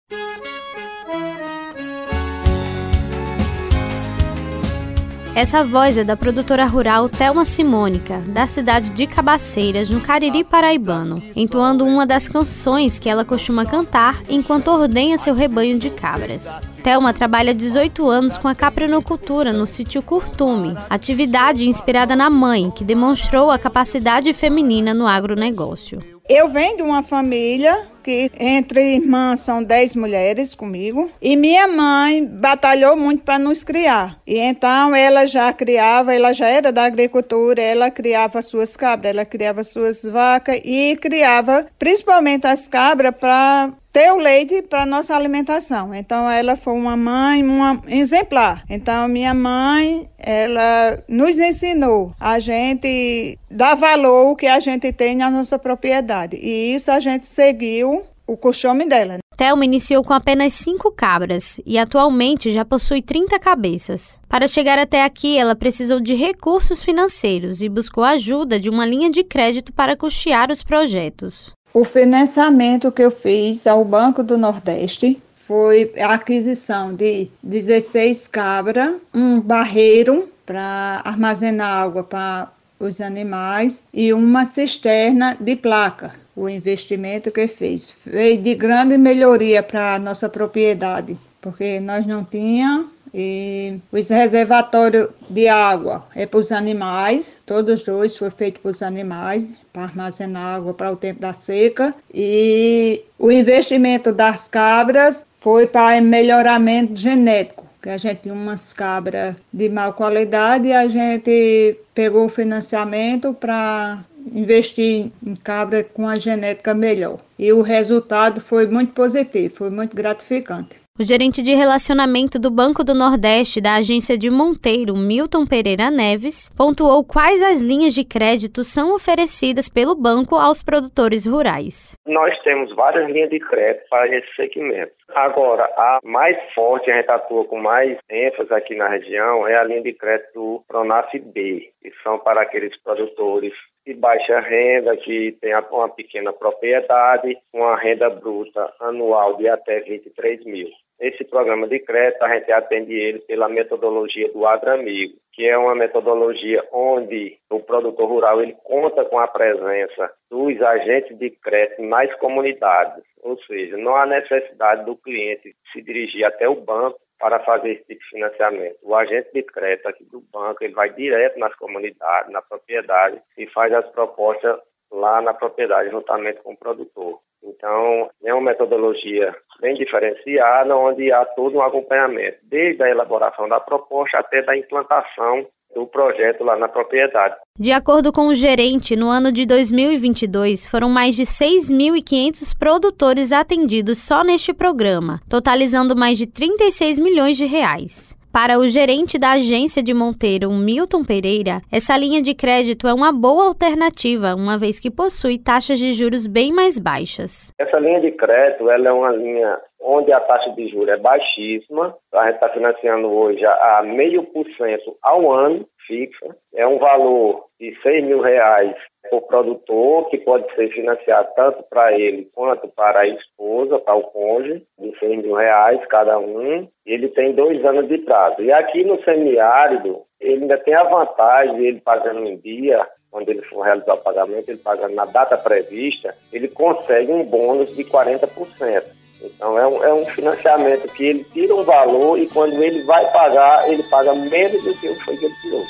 Essa 5.36 5.66
voz 5.66 5.98
é 5.98 6.04
da 6.06 6.16
produtora 6.16 6.66
rural 6.66 7.10
Thelma 7.10 7.44
Simônica, 7.44 8.20
da 8.28 8.48
cidade 8.48 8.92
de 8.92 9.06
Cabaceiras, 9.06 9.90
no 9.90 10.00
Cariri 10.00 10.46
Paraibano, 10.46 11.22
entoando 11.36 11.84
uma 11.84 12.06
das 12.06 12.30
canções 12.30 12.98
que 12.98 13.10
ela 13.10 13.26
costuma 13.26 13.66
cantar 13.66 14.24
enquanto 14.30 14.70
ordenha 14.70 15.18
seu 15.18 15.34
rebanho 15.34 15.78
de 15.78 15.90
cabras. 15.90 16.58
Thelma 16.82 17.14
trabalha 17.14 17.54
18 17.54 18.10
anos 18.10 18.38
com 18.38 18.48
a 18.48 18.56
caprinocultura 18.56 19.52
no 19.52 19.68
sítio 19.68 20.02
Curtume, 20.02 20.78
atividade 20.90 21.68
inspirada 21.68 22.16
na 22.16 22.30
mãe, 22.30 22.72
que 22.72 22.86
demonstrou 22.86 23.52
a 23.52 23.60
capacidade 23.60 24.32
feminina 24.32 24.94
no 24.94 25.06
agronegócio. 25.06 26.15
Eu 26.28 26.50
venho 26.50 26.78
de 26.78 26.82
uma 26.82 27.04
família 27.04 27.86
que 28.04 28.32
entre 28.40 28.96
irmãs 28.96 29.42
são 29.42 29.64
10 29.64 29.96
mulheres 29.96 30.56
comigo 30.56 31.10
e 31.22 31.36
minha 31.36 31.68
mãe 31.68 32.26
batalhou 32.26 32.96
muito 32.96 33.24
para 33.24 33.38
nos 33.38 33.64
criar. 33.64 34.20
E 34.26 34.40
então 34.40 34.96
ela 34.96 35.28
já 35.28 35.54
criava, 35.54 36.14
ela 36.14 36.34
já 36.34 36.48
era 36.48 36.72
da 36.72 36.84
agricultura, 36.84 37.62
ela 37.62 37.92
criava 37.92 38.42
suas 38.42 38.76
cabras, 38.76 39.12
ela 39.12 39.26
criava 39.26 39.64
suas 39.64 40.04
vacas 40.04 40.60
e 40.64 40.96
criava 41.00 41.68
principalmente 41.78 42.48
as 42.48 42.68
cabras 42.68 43.14
para 43.20 43.72
ter 43.96 44.12
o 44.12 44.18
leite 44.18 44.62
para 44.62 44.86
nossa 44.86 45.16
alimentação. 45.16 45.96
Então 45.96 46.30
ela 46.30 46.58
foi 46.58 46.74
uma 46.74 46.98
mãe 46.98 47.42
uma 47.42 47.82
exemplar. 47.88 48.66
Então 48.70 49.08
minha 49.08 49.34
mãe, 49.34 50.06
ela 50.20 51.02
nos 51.08 51.40
ensinou 51.40 52.14
a 52.20 52.38
gente 52.38 53.40
dar 53.50 53.74
valor 53.76 54.36
que 54.36 54.48
a 54.48 54.60
gente 54.60 54.92
tem 54.92 55.16
na 55.16 55.30
nossa 55.30 55.58
propriedade. 55.58 56.36
E 56.36 56.76
isso 56.76 56.92
a 56.92 57.00
gente 57.00 57.26
seguiu 57.26 58.02
o 58.28 58.36
costume 58.36 58.86
dela. 58.86 59.20
Thelma 59.38 59.64
iniciou 59.64 60.04
com 60.04 60.12
apenas 60.12 60.52
cinco 60.52 60.92
cabras 60.92 61.62
e 61.66 61.78
atualmente 61.78 62.52
já 62.52 62.66
possui 62.66 63.02
30 63.02 63.40
cabeças. 63.40 64.20
Para 64.28 64.46
chegar 64.46 64.78
até 64.78 65.06
aqui, 65.06 65.38
ela 65.38 65.56
precisou 65.56 66.02
de 66.02 66.16
recursos 66.16 66.84
financeiros 66.84 67.62
e 67.62 67.70
buscou 67.70 68.04
ajuda 68.04 68.60
de 68.60 68.70
uma 68.70 68.86
linha 68.86 69.10
de 69.10 69.24
crédito 69.24 69.72
para 69.72 69.96
custear 69.96 70.52
os 70.52 70.62
projetos. 70.64 71.56
O 71.76 71.84
financiamento 71.84 72.90
que 72.90 73.02
eu 73.02 73.12
fiz 73.12 73.68
ao 73.68 73.84
Banco 73.84 74.24
do 74.24 74.38
Nordeste 74.38 75.22
foi 75.46 75.92
a 76.00 76.14
aquisição 76.14 76.96
de 76.96 77.28
16 77.44 78.30
cabras, 78.30 78.94
um 79.14 79.42
barreiro 79.42 80.30
para 80.46 81.02
armazenar 81.04 81.84
água 81.84 82.02
para 82.02 82.50
os 82.80 83.02
animais 83.02 83.84
e 83.94 84.14
uma 84.14 84.46
cisterna 84.46 85.36
de 85.38 85.58
placa. 85.58 86.14
O 86.34 86.48
investimento 86.48 87.30
que 87.30 87.46
fez 87.46 87.94
veio 88.06 88.42
de 88.42 88.56
grande 88.56 88.98
melhoria 88.98 89.62
para 89.62 89.96
a 89.96 90.00
nossa 90.00 90.30
propriedade, 90.30 91.18
porque 91.42 91.82
nós 91.82 92.08
não 92.08 92.24
tínhamos 92.24 92.95
e 93.18 93.80
os 93.94 94.10
reservatórios 94.10 95.08
de 95.30 95.48
água 95.48 96.06
é 96.14 96.26
para 96.26 96.38
os 96.38 96.52
animais, 96.52 97.38
todos 97.46 97.82
dois 97.82 98.18
foram 98.18 98.32
feitos 98.34 98.62
para 98.62 98.72
os 98.72 98.84
animais, 98.84 99.54
para 99.72 99.84
armazenar 99.84 100.56
água 100.56 100.74
para 100.74 100.92
o 100.92 100.98
tempo 100.98 101.22
da 101.22 101.32
seca. 101.32 101.96
E 102.14 103.06
o 103.18 103.32
investimento 103.32 104.12
das 104.12 104.50
cabras 104.50 105.26
foi 105.40 105.66
para 105.66 106.02
melhoramento 106.02 106.94
genético, 106.98 107.66
que 107.82 107.90
a 107.90 107.98
gente 107.98 108.24
tinha 108.24 108.34
umas 108.34 108.74
cabras 108.74 109.34
de 109.54 109.70
má 109.70 109.94
qualidade 109.94 110.68
e 110.68 110.74
a 110.74 110.86
gente 110.90 111.80
pegou 111.94 112.26
o 112.26 112.30
financiamento 112.30 113.34
para 113.34 114.04
investir 114.34 115.10
em 115.26 115.36
cabra 115.38 115.86
com 115.86 116.06
a 116.06 116.20
genética 116.20 116.74
melhor. 116.74 117.20
E 117.40 117.54
o 117.54 117.62
resultado 117.62 118.42
foi 118.42 118.68
muito 118.68 118.92
positivo, 118.92 119.56
foi 119.56 119.70
muito 119.70 119.96
gratificante. 119.96 120.85
O 120.98 121.04
gerente 121.04 121.44
de 121.44 121.54
relacionamento 121.54 122.40
do 122.40 122.50
Banco 122.50 122.82
do 122.82 122.96
Nordeste 122.96 123.60
da 123.60 123.76
agência 123.76 124.18
de 124.18 124.30
Monteiro, 124.30 124.96
Milton 124.96 125.46
Pereira 125.46 125.92
Neves, 125.92 126.50
pontuou 126.56 127.04
quais 127.04 127.44
as 127.44 127.60
linhas 127.62 127.94
de 127.94 128.06
crédito 128.06 128.64
são 128.64 128.96
oferecidas 128.96 129.68
pelo 129.68 129.94
banco 129.94 130.36
aos 130.36 130.64
produtores 130.64 131.26
rurais. 131.26 131.98
Nós 132.08 132.34
temos 132.44 132.74
várias 132.74 133.12
linhas 133.12 133.30
de 133.30 133.42
crédito 133.42 133.84
para 133.90 134.08
esse 134.08 134.36
segmento. 134.38 134.94
Agora, 135.10 135.66
a 135.76 136.00
mais 136.02 136.38
forte, 136.54 136.90
a 136.90 136.96
gente 136.96 137.12
atua 137.12 137.44
com 137.44 137.60
mais 137.60 137.98
ênfase 138.10 138.54
aqui 138.54 138.74
na 138.74 138.88
região, 138.88 139.46
é 139.46 139.58
a 139.58 139.66
linha 139.66 139.82
de 139.82 139.92
crédito 139.92 140.64
Pronaf 140.66 141.12
B, 141.20 141.72
que 141.82 141.92
são 142.04 142.20
para 142.20 142.44
aqueles 142.44 142.74
produtores 142.82 143.52
de 143.86 143.94
baixa 143.94 144.40
renda, 144.40 144.96
que 144.98 145.38
tem 145.42 145.54
uma 145.72 145.90
pequena 145.90 146.32
propriedade, 146.32 147.38
uma 147.54 147.76
renda 147.76 148.10
bruta 148.10 148.74
anual 148.80 149.36
de 149.36 149.48
até 149.50 149.82
23 149.82 150.44
mil. 150.46 150.70
Esse 151.00 151.26
programa 151.26 151.68
de 151.68 151.80
crédito, 151.80 152.24
a 152.24 152.34
gente 152.34 152.52
atende 152.52 152.94
ele 152.94 153.20
pela 153.20 153.50
metodologia 153.50 154.32
do 154.32 154.46
Amigo, 154.46 155.16
que 155.34 155.46
é 155.46 155.58
uma 155.58 155.76
metodologia 155.76 156.64
onde 156.72 157.38
o 157.50 157.60
produtor 157.60 158.08
rural 158.08 158.42
ele 158.42 158.56
conta 158.64 159.04
com 159.04 159.20
a 159.20 159.28
presença 159.28 160.12
dos 160.30 160.62
agentes 160.62 161.18
de 161.18 161.30
crédito 161.30 161.82
nas 161.82 162.14
comunidades, 162.16 163.04
ou 163.22 163.38
seja, 163.44 163.76
não 163.78 163.96
há 163.96 164.06
necessidade 164.06 164.86
do 164.86 164.96
cliente 164.96 165.54
se 165.74 165.82
dirigir 165.82 166.24
até 166.24 166.48
o 166.48 166.56
banco 166.56 166.98
para 167.20 167.40
fazer 167.40 167.72
esse 167.72 167.84
tipo 167.86 168.02
de 168.02 168.10
financiamento. 168.10 168.78
O 168.82 168.96
agente 168.96 169.30
de 169.34 169.44
crédito 169.44 169.88
aqui 169.88 170.06
do 170.06 170.22
banco, 170.32 170.64
ele 170.64 170.74
vai 170.74 170.90
direto 170.92 171.38
nas 171.38 171.56
comunidades, 171.56 172.32
na 172.32 172.42
propriedade 172.42 173.22
e 173.38 173.48
faz 173.48 173.74
as 173.74 173.88
propostas 173.90 174.58
lá 174.92 175.22
na 175.22 175.34
propriedade 175.34 175.90
juntamente 175.90 176.42
com 176.42 176.54
o 176.54 176.58
produtor. 176.58 177.20
Então, 177.48 178.10
é 178.24 178.34
uma 178.34 178.52
metodologia 178.52 179.36
bem 179.62 179.76
diferenciada, 179.76 180.76
onde 180.76 181.12
há 181.12 181.26
todo 181.26 181.58
um 181.58 181.62
acompanhamento, 181.62 182.38
desde 182.44 182.84
a 182.84 182.90
elaboração 182.90 183.48
da 183.48 183.60
proposta 183.60 184.18
até 184.18 184.42
da 184.42 184.58
implantação 184.58 185.46
do 185.76 185.86
projeto 185.86 186.44
lá 186.44 186.56
na 186.58 186.70
propriedade. 186.70 187.36
De 187.60 187.72
acordo 187.72 188.12
com 188.12 188.28
o 188.28 188.34
gerente, 188.34 188.96
no 188.96 189.10
ano 189.10 189.32
de 189.32 189.46
2022 189.46 190.66
foram 190.66 190.90
mais 190.90 191.16
de 191.16 191.24
6.500 191.24 192.58
produtores 192.58 193.32
atendidos 193.34 194.00
só 194.00 194.24
neste 194.24 194.54
programa, 194.54 195.20
totalizando 195.30 195.96
mais 195.96 196.18
de 196.18 196.28
36 196.28 196.98
milhões 196.98 197.36
de 197.36 197.46
reais. 197.46 198.16
Para 198.36 198.60
o 198.60 198.68
gerente 198.68 199.18
da 199.18 199.32
agência 199.32 199.82
de 199.82 199.94
Monteiro, 199.94 200.52
Milton 200.52 201.06
Pereira, 201.06 201.62
essa 201.72 201.96
linha 201.96 202.22
de 202.22 202.36
crédito 202.36 202.86
é 202.86 202.94
uma 202.94 203.10
boa 203.10 203.46
alternativa, 203.46 204.36
uma 204.36 204.58
vez 204.58 204.78
que 204.78 204.92
possui 204.92 205.40
taxas 205.40 205.80
de 205.80 205.94
juros 205.94 206.28
bem 206.28 206.52
mais 206.52 206.78
baixas. 206.78 207.54
Essa 207.58 207.80
linha 207.80 208.02
de 208.02 208.12
crédito 208.12 208.70
ela 208.70 208.90
é 208.90 208.92
uma 208.92 209.12
linha 209.14 209.58
onde 209.86 210.12
a 210.12 210.20
taxa 210.20 210.50
de 210.52 210.68
juros 210.68 210.90
é 210.90 210.98
baixíssima. 210.98 211.96
A 212.14 212.26
gente 212.26 212.36
está 212.36 212.50
financiando 212.50 213.08
hoje 213.08 213.46
a 213.46 213.84
meio 213.86 214.24
por 214.24 214.46
cento 214.58 214.98
ao 215.02 215.32
ano 215.32 215.66
fixa. 215.86 216.36
É 216.54 216.68
um 216.68 216.80
valor 216.80 217.46
de 217.60 217.76
6 217.82 218.06
mil 218.06 218.20
reais 218.20 218.76
por 219.10 219.22
produtor, 219.28 220.10
que 220.10 220.18
pode 220.18 220.52
ser 220.56 220.70
financiado 220.70 221.30
tanto 221.36 221.64
para 221.70 221.94
ele 221.94 222.28
quanto 222.34 222.68
para 222.70 223.02
a 223.02 223.08
esposa, 223.08 223.78
para 223.78 223.96
o 223.96 224.02
cônjuge, 224.02 224.64
de 224.80 224.98
6 224.98 225.24
mil 225.24 225.36
reais 225.36 225.80
cada 225.88 226.18
um. 226.18 226.68
Ele 226.86 227.08
tem 227.10 227.34
dois 227.34 227.64
anos 227.64 227.88
de 227.88 228.00
prazo. 228.00 228.42
E 228.42 228.52
aqui 228.52 228.84
no 228.84 229.02
semiárido, 229.04 230.02
ele 230.20 230.44
ainda 230.44 230.58
tem 230.58 230.74
a 230.74 230.84
vantagem 230.84 231.64
ele 231.64 231.82
pagando 231.82 232.26
em 232.26 232.38
dia, 232.38 232.86
quando 233.12 233.30
ele 233.30 233.44
for 233.44 233.62
realizar 233.62 233.94
o 233.94 234.04
pagamento, 234.04 234.50
ele 234.50 234.58
pagando 234.58 234.96
na 234.96 235.06
data 235.06 235.38
prevista, 235.38 236.16
ele 236.34 236.48
consegue 236.48 237.12
um 237.12 237.24
bônus 237.24 237.76
de 237.76 237.84
40%. 237.84 239.05
Então 239.26 239.58
é 239.58 239.68
um, 239.68 239.84
é 239.84 239.94
um 239.94 240.06
financiamento 240.06 240.88
que 240.94 241.04
ele 241.04 241.26
tira 241.34 241.56
um 241.56 241.64
valor 241.64 242.20
e 242.20 242.28
quando 242.28 242.62
ele 242.62 242.84
vai 242.84 243.06
pagar, 243.12 243.70
ele 243.70 243.84
paga 243.84 244.14
menos 244.14 244.64
do 244.64 244.74
que 244.76 244.94
foi 244.96 245.18
que 245.18 245.26
ele 245.26 245.36
tirou. 245.42 245.66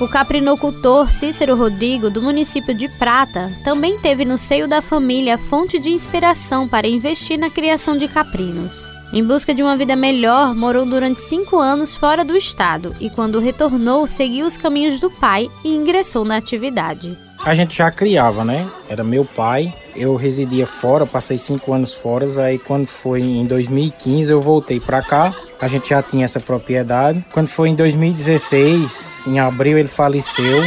O 0.00 0.08
caprinocultor 0.08 1.12
Cícero 1.12 1.54
Rodrigo, 1.54 2.08
do 2.08 2.22
município 2.22 2.74
de 2.74 2.88
Prata, 2.88 3.52
também 3.62 3.98
teve 3.98 4.24
no 4.24 4.38
seio 4.38 4.66
da 4.66 4.80
família 4.80 5.36
fonte 5.36 5.78
de 5.78 5.90
inspiração 5.90 6.66
para 6.66 6.88
investir 6.88 7.38
na 7.38 7.50
criação 7.50 7.98
de 7.98 8.08
caprinos. 8.08 8.99
Em 9.12 9.24
busca 9.24 9.52
de 9.52 9.60
uma 9.60 9.76
vida 9.76 9.96
melhor, 9.96 10.54
morou 10.54 10.86
durante 10.86 11.20
cinco 11.20 11.58
anos 11.58 11.96
fora 11.96 12.24
do 12.24 12.36
estado 12.36 12.94
e, 13.00 13.10
quando 13.10 13.40
retornou, 13.40 14.06
seguiu 14.06 14.46
os 14.46 14.56
caminhos 14.56 15.00
do 15.00 15.10
pai 15.10 15.50
e 15.64 15.74
ingressou 15.74 16.24
na 16.24 16.36
atividade. 16.36 17.18
A 17.44 17.52
gente 17.52 17.76
já 17.76 17.90
criava, 17.90 18.44
né? 18.44 18.68
Era 18.88 19.02
meu 19.02 19.24
pai. 19.24 19.74
Eu 19.96 20.14
residia 20.14 20.64
fora, 20.64 21.04
passei 21.06 21.38
cinco 21.38 21.72
anos 21.72 21.92
fora. 21.92 22.26
Aí, 22.44 22.56
quando 22.56 22.86
foi 22.86 23.20
em 23.22 23.44
2015, 23.46 24.30
eu 24.30 24.40
voltei 24.40 24.78
para 24.78 25.02
cá. 25.02 25.34
A 25.60 25.66
gente 25.66 25.88
já 25.88 26.00
tinha 26.00 26.24
essa 26.24 26.38
propriedade. 26.38 27.24
Quando 27.32 27.48
foi 27.48 27.70
em 27.70 27.74
2016, 27.74 29.24
em 29.26 29.40
abril, 29.40 29.76
ele 29.76 29.88
faleceu. 29.88 30.62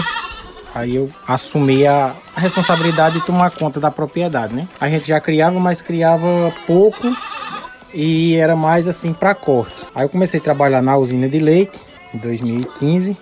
Aí 0.75 0.95
eu 0.95 1.10
assumi 1.25 1.88
a, 1.88 2.13
responsabilidade 2.36 3.19
de 3.19 3.25
tomar 3.25 3.51
conta 3.51 3.79
da 3.79 3.91
propriedade, 3.91 4.53
né? 4.53 4.67
A 4.82 4.89
gente 4.89 5.08
já 5.08 5.21
criava, 5.21 5.60
mas 5.60 5.82
criava 5.82 6.51
pouco 6.65 7.08
e 7.93 8.36
era 8.36 8.56
mais 8.56 8.88
assim 8.88 9.13
para 9.13 9.36
corte. 9.36 9.75
Aí 9.93 10.06
eu 10.06 10.10
comecei 10.10 10.39
a 10.39 10.43
trabalhar 10.43 10.82
na 10.82 10.97
usina 10.97 11.29
de 11.29 11.39
leite 11.39 11.79
em 12.13 12.17
2015 12.17 13.15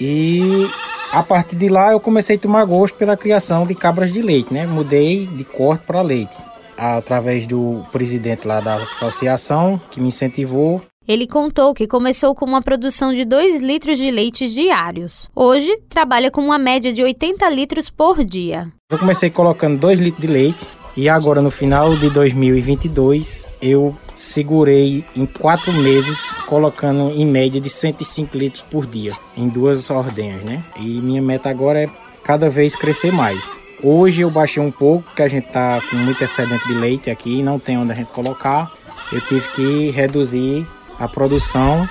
e 0.00 0.68
a 1.12 1.22
partir 1.22 1.56
de 1.56 1.68
lá 1.68 1.92
eu 1.92 2.00
comecei 2.00 2.36
a 2.36 2.38
tomar 2.38 2.64
gosto 2.64 2.96
pela 2.96 3.16
criação 3.16 3.66
de 3.66 3.74
cabras 3.74 4.12
de 4.12 4.20
leite, 4.20 4.52
né? 4.52 4.66
Mudei 4.66 5.26
de 5.26 5.44
corte 5.44 5.84
para 5.86 6.02
leite 6.02 6.36
através 6.76 7.46
do 7.46 7.84
presidente 7.90 8.46
lá 8.46 8.60
da 8.60 8.76
associação 8.76 9.80
que 9.90 10.00
me 10.00 10.08
incentivou. 10.08 10.82
Ele 11.08 11.26
contou 11.26 11.72
que 11.72 11.86
começou 11.86 12.34
com 12.34 12.44
uma 12.44 12.60
produção 12.60 13.14
de 13.14 13.24
2 13.24 13.60
litros 13.60 13.96
de 13.96 14.10
leite 14.10 14.48
diários. 14.48 15.30
Hoje, 15.34 15.72
trabalha 15.88 16.32
com 16.32 16.40
uma 16.40 16.58
média 16.58 16.92
de 16.92 17.00
80 17.00 17.48
litros 17.50 17.88
por 17.88 18.24
dia. 18.24 18.72
Eu 18.90 18.98
comecei 18.98 19.30
colocando 19.30 19.78
2 19.78 20.00
litros 20.00 20.20
de 20.20 20.26
leite 20.26 20.66
e 20.96 21.08
agora 21.08 21.40
no 21.40 21.50
final 21.50 21.94
de 21.94 22.10
2022 22.10 23.54
eu 23.62 23.94
segurei 24.16 25.04
em 25.14 25.26
quatro 25.26 25.72
meses, 25.72 26.32
colocando 26.46 27.12
em 27.12 27.24
média 27.24 27.60
de 27.60 27.68
105 27.68 28.36
litros 28.36 28.64
por 28.68 28.86
dia, 28.86 29.12
em 29.36 29.46
duas 29.48 29.90
ordenhas, 29.90 30.42
né? 30.42 30.64
E 30.80 31.00
minha 31.00 31.22
meta 31.22 31.50
agora 31.50 31.82
é 31.82 31.88
cada 32.24 32.48
vez 32.48 32.74
crescer 32.74 33.12
mais. 33.12 33.46
Hoje 33.82 34.22
eu 34.22 34.30
baixei 34.30 34.62
um 34.62 34.72
pouco, 34.72 35.04
porque 35.04 35.22
a 35.22 35.28
gente 35.28 35.48
tá 35.48 35.80
com 35.90 35.96
muito 35.96 36.24
excedente 36.24 36.66
de 36.66 36.74
leite 36.74 37.10
aqui, 37.10 37.42
não 37.42 37.58
tem 37.58 37.76
onde 37.76 37.92
a 37.92 37.94
gente 37.94 38.10
colocar. 38.10 38.72
Eu 39.12 39.20
tive 39.20 39.46
que 39.52 39.90
reduzir 39.90 40.66
a 40.98 41.06
produção, 41.06 41.86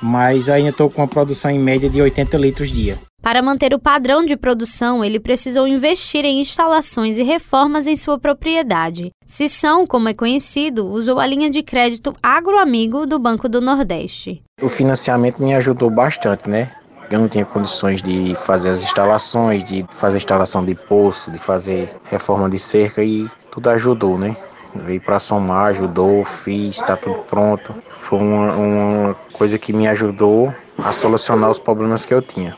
mas 0.00 0.48
ainda 0.48 0.68
estou 0.68 0.90
com 0.90 1.00
uma 1.00 1.08
produção 1.08 1.50
em 1.50 1.58
média 1.58 1.88
de 1.88 2.00
80 2.00 2.36
litros 2.36 2.70
dia. 2.70 2.98
Para 3.22 3.42
manter 3.42 3.74
o 3.74 3.78
padrão 3.78 4.24
de 4.24 4.34
produção, 4.34 5.04
ele 5.04 5.20
precisou 5.20 5.68
investir 5.68 6.24
em 6.24 6.40
instalações 6.40 7.18
e 7.18 7.22
reformas 7.22 7.86
em 7.86 7.94
sua 7.94 8.18
propriedade. 8.18 9.10
Sissão, 9.26 9.86
como 9.86 10.08
é 10.08 10.14
conhecido, 10.14 10.86
usou 10.86 11.20
a 11.20 11.26
linha 11.26 11.50
de 11.50 11.62
crédito 11.62 12.14
Agroamigo 12.22 13.06
do 13.06 13.18
Banco 13.18 13.46
do 13.46 13.60
Nordeste. 13.60 14.42
O 14.62 14.70
financiamento 14.70 15.42
me 15.42 15.54
ajudou 15.54 15.90
bastante, 15.90 16.48
né? 16.48 16.72
Eu 17.10 17.20
não 17.20 17.28
tinha 17.28 17.44
condições 17.44 18.00
de 18.00 18.34
fazer 18.36 18.70
as 18.70 18.82
instalações, 18.82 19.64
de 19.64 19.84
fazer 19.90 20.16
instalação 20.16 20.64
de 20.64 20.74
poço, 20.74 21.30
de 21.30 21.38
fazer 21.38 21.94
reforma 22.04 22.48
de 22.48 22.58
cerca 22.58 23.04
e 23.04 23.28
tudo 23.50 23.68
ajudou, 23.68 24.16
né? 24.16 24.34
Veio 24.74 25.00
para 25.00 25.18
somar, 25.18 25.70
ajudou, 25.70 26.24
fiz, 26.24 26.76
está 26.76 26.96
tudo 26.96 27.18
pronto. 27.28 27.74
Foi 27.90 28.18
uma, 28.18 28.56
uma 28.56 29.14
coisa 29.32 29.58
que 29.58 29.72
me 29.72 29.88
ajudou 29.88 30.54
a 30.78 30.92
solucionar 30.92 31.50
os 31.50 31.58
problemas 31.58 32.06
que 32.06 32.14
eu 32.14 32.22
tinha. 32.22 32.56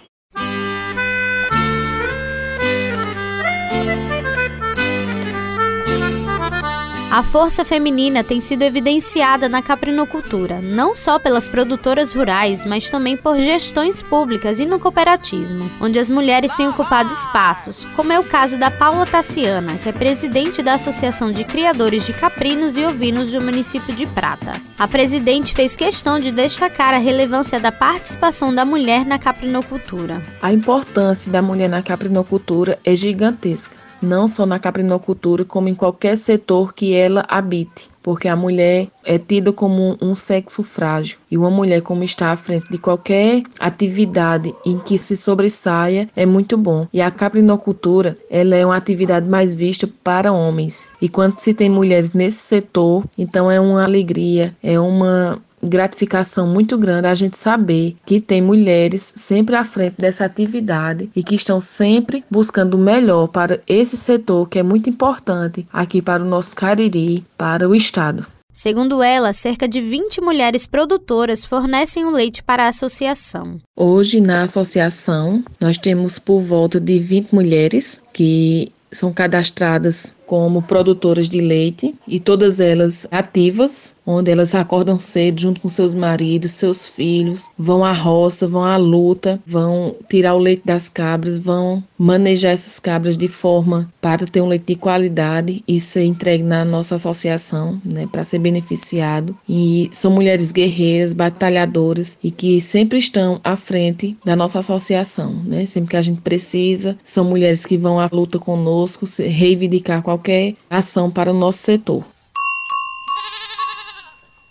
A 7.12 7.22
força 7.22 7.62
feminina 7.62 8.24
tem 8.24 8.40
sido 8.40 8.62
evidenciada 8.62 9.46
na 9.46 9.60
caprinocultura, 9.60 10.62
não 10.62 10.96
só 10.96 11.18
pelas 11.18 11.46
produtoras 11.46 12.14
rurais, 12.14 12.64
mas 12.64 12.90
também 12.90 13.18
por 13.18 13.38
gestões 13.38 14.00
públicas 14.00 14.58
e 14.58 14.64
no 14.64 14.80
cooperativismo, 14.80 15.70
onde 15.78 15.98
as 15.98 16.08
mulheres 16.08 16.54
têm 16.54 16.68
ocupado 16.68 17.12
espaços, 17.12 17.84
como 17.94 18.14
é 18.14 18.18
o 18.18 18.24
caso 18.24 18.58
da 18.58 18.70
Paula 18.70 19.04
Tassiana, 19.04 19.76
que 19.76 19.90
é 19.90 19.92
presidente 19.92 20.62
da 20.62 20.72
Associação 20.72 21.30
de 21.30 21.44
Criadores 21.44 22.06
de 22.06 22.14
Caprinos 22.14 22.78
e 22.78 22.86
Ovinos 22.86 23.30
do 23.30 23.42
município 23.42 23.94
de 23.94 24.06
Prata. 24.06 24.58
A 24.78 24.88
presidente 24.88 25.52
fez 25.52 25.76
questão 25.76 26.18
de 26.18 26.32
destacar 26.32 26.94
a 26.94 26.98
relevância 26.98 27.60
da 27.60 27.70
participação 27.70 28.54
da 28.54 28.64
mulher 28.64 29.04
na 29.04 29.18
caprinocultura. 29.18 30.22
A 30.40 30.50
importância 30.50 31.30
da 31.30 31.42
mulher 31.42 31.68
na 31.68 31.82
caprinocultura 31.82 32.78
é 32.82 32.96
gigantesca 32.96 33.91
não 34.02 34.26
só 34.26 34.44
na 34.44 34.58
caprinocultura, 34.58 35.44
como 35.44 35.68
em 35.68 35.74
qualquer 35.74 36.18
setor 36.18 36.74
que 36.74 36.92
ela 36.94 37.24
habite, 37.28 37.88
porque 38.02 38.26
a 38.26 38.34
mulher 38.34 38.88
é 39.04 39.18
tida 39.18 39.52
como 39.52 39.96
um 40.02 40.14
sexo 40.14 40.62
frágil 40.62 41.18
e 41.30 41.38
uma 41.38 41.50
mulher 41.50 41.82
como 41.82 42.02
está 42.02 42.32
à 42.32 42.36
frente 42.36 42.68
de 42.68 42.78
qualquer 42.78 43.42
atividade 43.58 44.52
em 44.66 44.78
que 44.78 44.98
se 44.98 45.16
sobressaia 45.16 46.08
é 46.16 46.26
muito 46.26 46.56
bom. 46.56 46.86
E 46.92 47.00
a 47.00 47.10
caprinocultura, 47.10 48.18
ela 48.28 48.56
é 48.56 48.66
uma 48.66 48.76
atividade 48.76 49.28
mais 49.28 49.54
vista 49.54 49.88
para 50.02 50.32
homens. 50.32 50.88
E 51.00 51.08
quando 51.08 51.38
se 51.38 51.54
tem 51.54 51.70
mulheres 51.70 52.12
nesse 52.12 52.38
setor, 52.38 53.04
então 53.16 53.50
é 53.50 53.60
uma 53.60 53.84
alegria, 53.84 54.54
é 54.62 54.78
uma 54.80 55.40
gratificação 55.62 56.46
muito 56.46 56.76
grande 56.76 57.06
a 57.06 57.14
gente 57.14 57.38
saber 57.38 57.96
que 58.04 58.20
tem 58.20 58.42
mulheres 58.42 59.12
sempre 59.14 59.54
à 59.54 59.64
frente 59.64 59.96
dessa 59.98 60.24
atividade 60.24 61.08
e 61.14 61.22
que 61.22 61.34
estão 61.34 61.60
sempre 61.60 62.24
buscando 62.30 62.74
o 62.74 62.78
melhor 62.78 63.28
para 63.28 63.60
esse 63.66 63.96
setor 63.96 64.48
que 64.48 64.58
é 64.58 64.62
muito 64.62 64.90
importante 64.90 65.66
aqui 65.72 66.02
para 66.02 66.22
o 66.22 66.26
nosso 66.26 66.56
Cariri, 66.56 67.24
para 67.36 67.68
o 67.68 67.74
estado. 67.74 68.26
Segundo 68.52 69.02
ela, 69.02 69.32
cerca 69.32 69.66
de 69.66 69.80
20 69.80 70.20
mulheres 70.20 70.66
produtoras 70.66 71.42
fornecem 71.44 72.04
o 72.04 72.10
leite 72.10 72.42
para 72.42 72.64
a 72.64 72.68
associação. 72.68 73.58
Hoje, 73.74 74.20
na 74.20 74.42
associação, 74.42 75.42
nós 75.58 75.78
temos 75.78 76.18
por 76.18 76.40
volta 76.40 76.78
de 76.78 76.98
20 76.98 77.34
mulheres 77.34 78.02
que 78.12 78.70
são 78.92 79.10
cadastradas 79.10 80.14
como 80.32 80.62
produtoras 80.62 81.28
de 81.28 81.42
leite 81.42 81.94
e 82.08 82.18
todas 82.18 82.58
elas 82.58 83.06
ativas, 83.10 83.94
onde 84.06 84.30
elas 84.30 84.54
acordam 84.54 84.98
cedo 84.98 85.42
junto 85.42 85.60
com 85.60 85.68
seus 85.68 85.92
maridos, 85.92 86.52
seus 86.52 86.88
filhos, 86.88 87.50
vão 87.58 87.84
à 87.84 87.92
roça, 87.92 88.48
vão 88.48 88.64
à 88.64 88.78
luta, 88.78 89.38
vão 89.46 89.94
tirar 90.08 90.34
o 90.34 90.38
leite 90.38 90.62
das 90.64 90.88
cabras, 90.88 91.38
vão 91.38 91.84
manejar 91.98 92.52
essas 92.52 92.80
cabras 92.80 93.18
de 93.18 93.28
forma 93.28 93.92
para 94.00 94.24
ter 94.24 94.40
um 94.40 94.48
leite 94.48 94.68
de 94.68 94.76
qualidade 94.76 95.62
e 95.68 95.78
ser 95.78 96.04
entregue 96.04 96.42
na 96.42 96.64
nossa 96.64 96.94
associação, 96.94 97.78
né, 97.84 98.08
para 98.10 98.24
ser 98.24 98.38
beneficiado. 98.38 99.36
E 99.46 99.90
são 99.92 100.10
mulheres 100.10 100.50
guerreiras, 100.50 101.12
batalhadoras 101.12 102.16
e 102.24 102.30
que 102.30 102.58
sempre 102.58 102.98
estão 102.98 103.38
à 103.44 103.54
frente 103.54 104.16
da 104.24 104.34
nossa 104.34 104.60
associação, 104.60 105.34
né? 105.44 105.66
Sempre 105.66 105.90
que 105.90 105.96
a 105.96 106.02
gente 106.02 106.22
precisa, 106.22 106.96
são 107.04 107.22
mulheres 107.22 107.66
que 107.66 107.76
vão 107.76 108.00
à 108.00 108.08
luta 108.10 108.38
conosco, 108.38 109.04
reivindicar 109.18 110.02
qualquer 110.02 110.21
qualquer 110.22 110.54
ação 110.70 111.10
para 111.10 111.32
o 111.32 111.34
nosso 111.34 111.58
setor. 111.58 112.04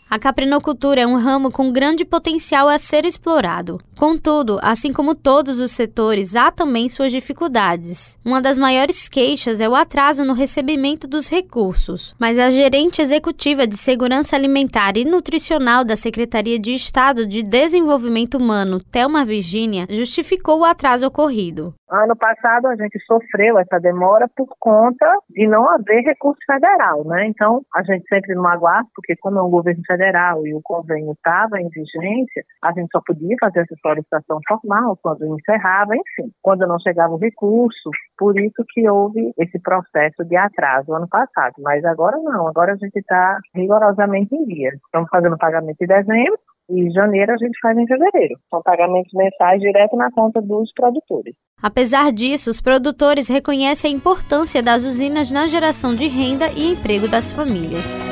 A 0.09 0.19
caprinocultura 0.19 0.99
é 0.99 1.07
um 1.07 1.15
ramo 1.15 1.49
com 1.49 1.71
grande 1.71 2.03
potencial 2.03 2.67
a 2.67 2.77
ser 2.77 3.05
explorado. 3.05 3.79
Contudo, 3.97 4.59
assim 4.61 4.91
como 4.91 5.15
todos 5.15 5.61
os 5.61 5.71
setores, 5.71 6.35
há 6.35 6.51
também 6.51 6.89
suas 6.89 7.13
dificuldades. 7.13 8.19
Uma 8.25 8.41
das 8.41 8.57
maiores 8.57 9.07
queixas 9.07 9.61
é 9.61 9.69
o 9.69 9.73
atraso 9.73 10.25
no 10.25 10.33
recebimento 10.33 11.07
dos 11.07 11.29
recursos, 11.29 12.13
mas 12.19 12.37
a 12.37 12.49
gerente 12.49 13.01
executiva 13.01 13.65
de 13.65 13.77
Segurança 13.77 14.35
Alimentar 14.35 14.97
e 14.97 15.05
Nutricional 15.05 15.85
da 15.85 15.95
Secretaria 15.95 16.59
de 16.59 16.73
Estado 16.73 17.25
de 17.25 17.41
Desenvolvimento 17.41 18.37
Humano, 18.37 18.81
Thelma 18.91 19.23
Virgínia, 19.23 19.87
justificou 19.89 20.59
o 20.59 20.65
atraso 20.65 21.07
ocorrido. 21.07 21.73
Ano 21.91 22.15
passado 22.15 22.67
a 22.67 22.75
gente 22.77 22.97
sofreu 23.05 23.59
essa 23.59 23.77
demora 23.77 24.25
por 24.33 24.47
conta 24.57 25.05
de 25.29 25.45
não 25.45 25.69
haver 25.69 26.03
recurso 26.03 26.39
federal, 26.45 27.03
né? 27.03 27.27
Então 27.27 27.61
a 27.75 27.83
gente 27.83 28.07
sempre 28.07 28.33
no 28.33 28.47
aguardo, 28.47 28.87
porque 28.95 29.13
como 29.17 29.39
é 29.39 29.43
um 29.43 29.49
governo 29.49 29.81
federal 29.85 30.47
e 30.47 30.53
o 30.53 30.61
convênio 30.63 31.11
estava 31.11 31.59
em 31.59 31.67
vigência, 31.67 32.43
a 32.63 32.71
gente 32.71 32.89
só 32.93 33.01
podia 33.05 33.35
fazer 33.41 33.59
essa 33.59 33.75
solicitação 33.81 34.39
formal 34.47 34.97
quando 35.03 35.37
encerrava, 35.37 35.93
enfim, 35.93 36.31
quando 36.41 36.65
não 36.65 36.79
chegava 36.79 37.13
o 37.13 37.17
recurso. 37.17 37.89
Por 38.17 38.39
isso 38.39 38.63
que 38.69 38.87
houve 38.87 39.33
esse 39.37 39.59
processo 39.59 40.23
de 40.23 40.37
atraso 40.37 40.93
ano 40.93 41.09
passado. 41.09 41.55
Mas 41.59 41.83
agora 41.83 42.17
não, 42.19 42.47
agora 42.47 42.71
a 42.71 42.77
gente 42.77 42.95
está 42.95 43.37
rigorosamente 43.53 44.33
em 44.33 44.45
dia. 44.45 44.69
Estamos 44.85 45.09
fazendo 45.09 45.37
pagamento 45.37 45.81
em 45.81 45.87
dezembro, 45.87 46.39
e 46.71 46.91
janeiro 46.91 47.33
a 47.33 47.37
gente 47.37 47.59
faz 47.61 47.77
em 47.77 47.85
fevereiro. 47.85 48.35
São 48.49 48.61
pagamentos 48.61 49.11
mensais 49.13 49.59
direto 49.59 49.95
na 49.95 50.11
conta 50.11 50.41
dos 50.41 50.71
produtores. 50.73 51.35
Apesar 51.61 52.11
disso, 52.11 52.49
os 52.49 52.61
produtores 52.61 53.27
reconhecem 53.27 53.93
a 53.93 53.97
importância 53.97 54.63
das 54.63 54.83
usinas 54.83 55.31
na 55.31 55.47
geração 55.47 55.93
de 55.93 56.07
renda 56.07 56.47
e 56.55 56.71
emprego 56.71 57.07
das 57.07 57.31
famílias. 57.31 58.03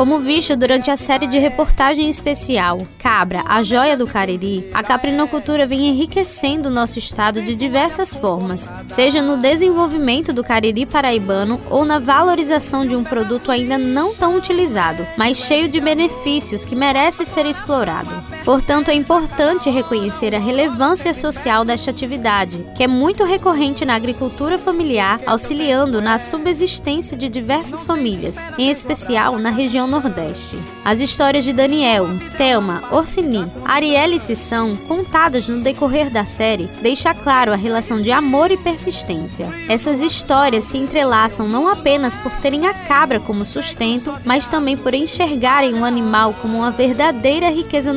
Como 0.00 0.18
visto 0.18 0.56
durante 0.56 0.90
a 0.90 0.96
série 0.96 1.26
de 1.26 1.38
reportagem 1.38 2.08
especial 2.08 2.88
Cabra, 2.98 3.44
a 3.46 3.62
joia 3.62 3.98
do 3.98 4.06
Cariri, 4.06 4.66
a 4.72 4.82
caprinocultura 4.82 5.66
vem 5.66 5.88
enriquecendo 5.88 6.70
o 6.70 6.72
nosso 6.72 6.98
estado 6.98 7.42
de 7.42 7.54
diversas 7.54 8.14
formas, 8.14 8.72
seja 8.86 9.20
no 9.20 9.36
desenvolvimento 9.36 10.32
do 10.32 10.42
Cariri 10.42 10.86
paraibano 10.86 11.60
ou 11.68 11.84
na 11.84 11.98
valorização 11.98 12.86
de 12.86 12.96
um 12.96 13.04
produto 13.04 13.50
ainda 13.50 13.76
não 13.76 14.14
tão 14.14 14.38
utilizado, 14.38 15.06
mas 15.18 15.36
cheio 15.36 15.68
de 15.68 15.78
benefícios 15.78 16.64
que 16.64 16.74
merece 16.74 17.26
ser 17.26 17.44
explorado. 17.44 18.24
Portanto, 18.44 18.90
é 18.90 18.94
importante 18.94 19.70
reconhecer 19.70 20.34
a 20.34 20.38
relevância 20.38 21.12
social 21.12 21.64
desta 21.64 21.90
atividade, 21.90 22.64
que 22.74 22.82
é 22.82 22.88
muito 22.88 23.24
recorrente 23.24 23.84
na 23.84 23.94
agricultura 23.94 24.58
familiar, 24.58 25.20
auxiliando 25.26 26.00
na 26.00 26.18
subsistência 26.18 27.16
de 27.16 27.28
diversas 27.28 27.82
famílias, 27.82 28.44
em 28.58 28.70
especial 28.70 29.38
na 29.38 29.50
região 29.50 29.86
Nordeste. 29.86 30.56
As 30.84 31.00
histórias 31.00 31.44
de 31.44 31.52
Daniel, 31.52 32.08
Thelma, 32.36 32.82
Orsini, 32.90 33.50
Arielle 33.64 34.16
e 34.16 34.20
Sissão, 34.20 34.76
contadas 34.76 35.46
no 35.48 35.60
decorrer 35.60 36.10
da 36.10 36.24
série, 36.24 36.68
deixa 36.80 37.14
claro 37.14 37.52
a 37.52 37.56
relação 37.56 38.00
de 38.00 38.10
amor 38.10 38.50
e 38.50 38.56
persistência. 38.56 39.48
Essas 39.68 40.00
histórias 40.00 40.64
se 40.64 40.78
entrelaçam 40.78 41.46
não 41.46 41.68
apenas 41.68 42.16
por 42.16 42.32
terem 42.36 42.66
a 42.66 42.74
cabra 42.74 43.20
como 43.20 43.44
sustento, 43.44 44.14
mas 44.24 44.48
também 44.48 44.76
por 44.76 44.94
enxergarem 44.94 45.74
o 45.74 45.84
animal 45.84 46.34
como 46.34 46.58
uma 46.58 46.70
verdadeira 46.70 47.50
riqueza 47.50 47.92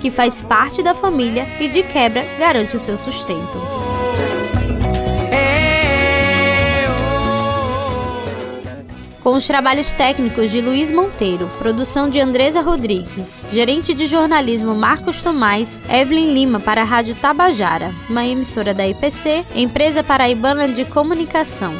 que 0.00 0.10
faz 0.10 0.42
parte 0.42 0.82
da 0.82 0.94
família 0.94 1.46
e 1.60 1.68
de 1.68 1.82
quebra 1.82 2.24
garante 2.38 2.76
o 2.76 2.78
seu 2.78 2.96
sustento. 2.96 3.58
com 9.28 9.36
os 9.36 9.46
trabalhos 9.46 9.92
técnicos 9.92 10.50
de 10.50 10.58
Luiz 10.62 10.90
Monteiro, 10.90 11.50
produção 11.58 12.08
de 12.08 12.18
Andresa 12.18 12.62
Rodrigues, 12.62 13.42
gerente 13.52 13.92
de 13.92 14.06
jornalismo 14.06 14.74
Marcos 14.74 15.22
Tomás, 15.22 15.82
Evelyn 15.86 16.32
Lima 16.32 16.58
para 16.58 16.80
a 16.80 16.84
Rádio 16.84 17.14
Tabajara, 17.14 17.92
uma 18.08 18.24
emissora 18.24 18.72
da 18.72 18.88
IPC, 18.88 19.44
empresa 19.54 20.02
paraibana 20.02 20.66
de 20.66 20.82
comunicação. 20.86 21.74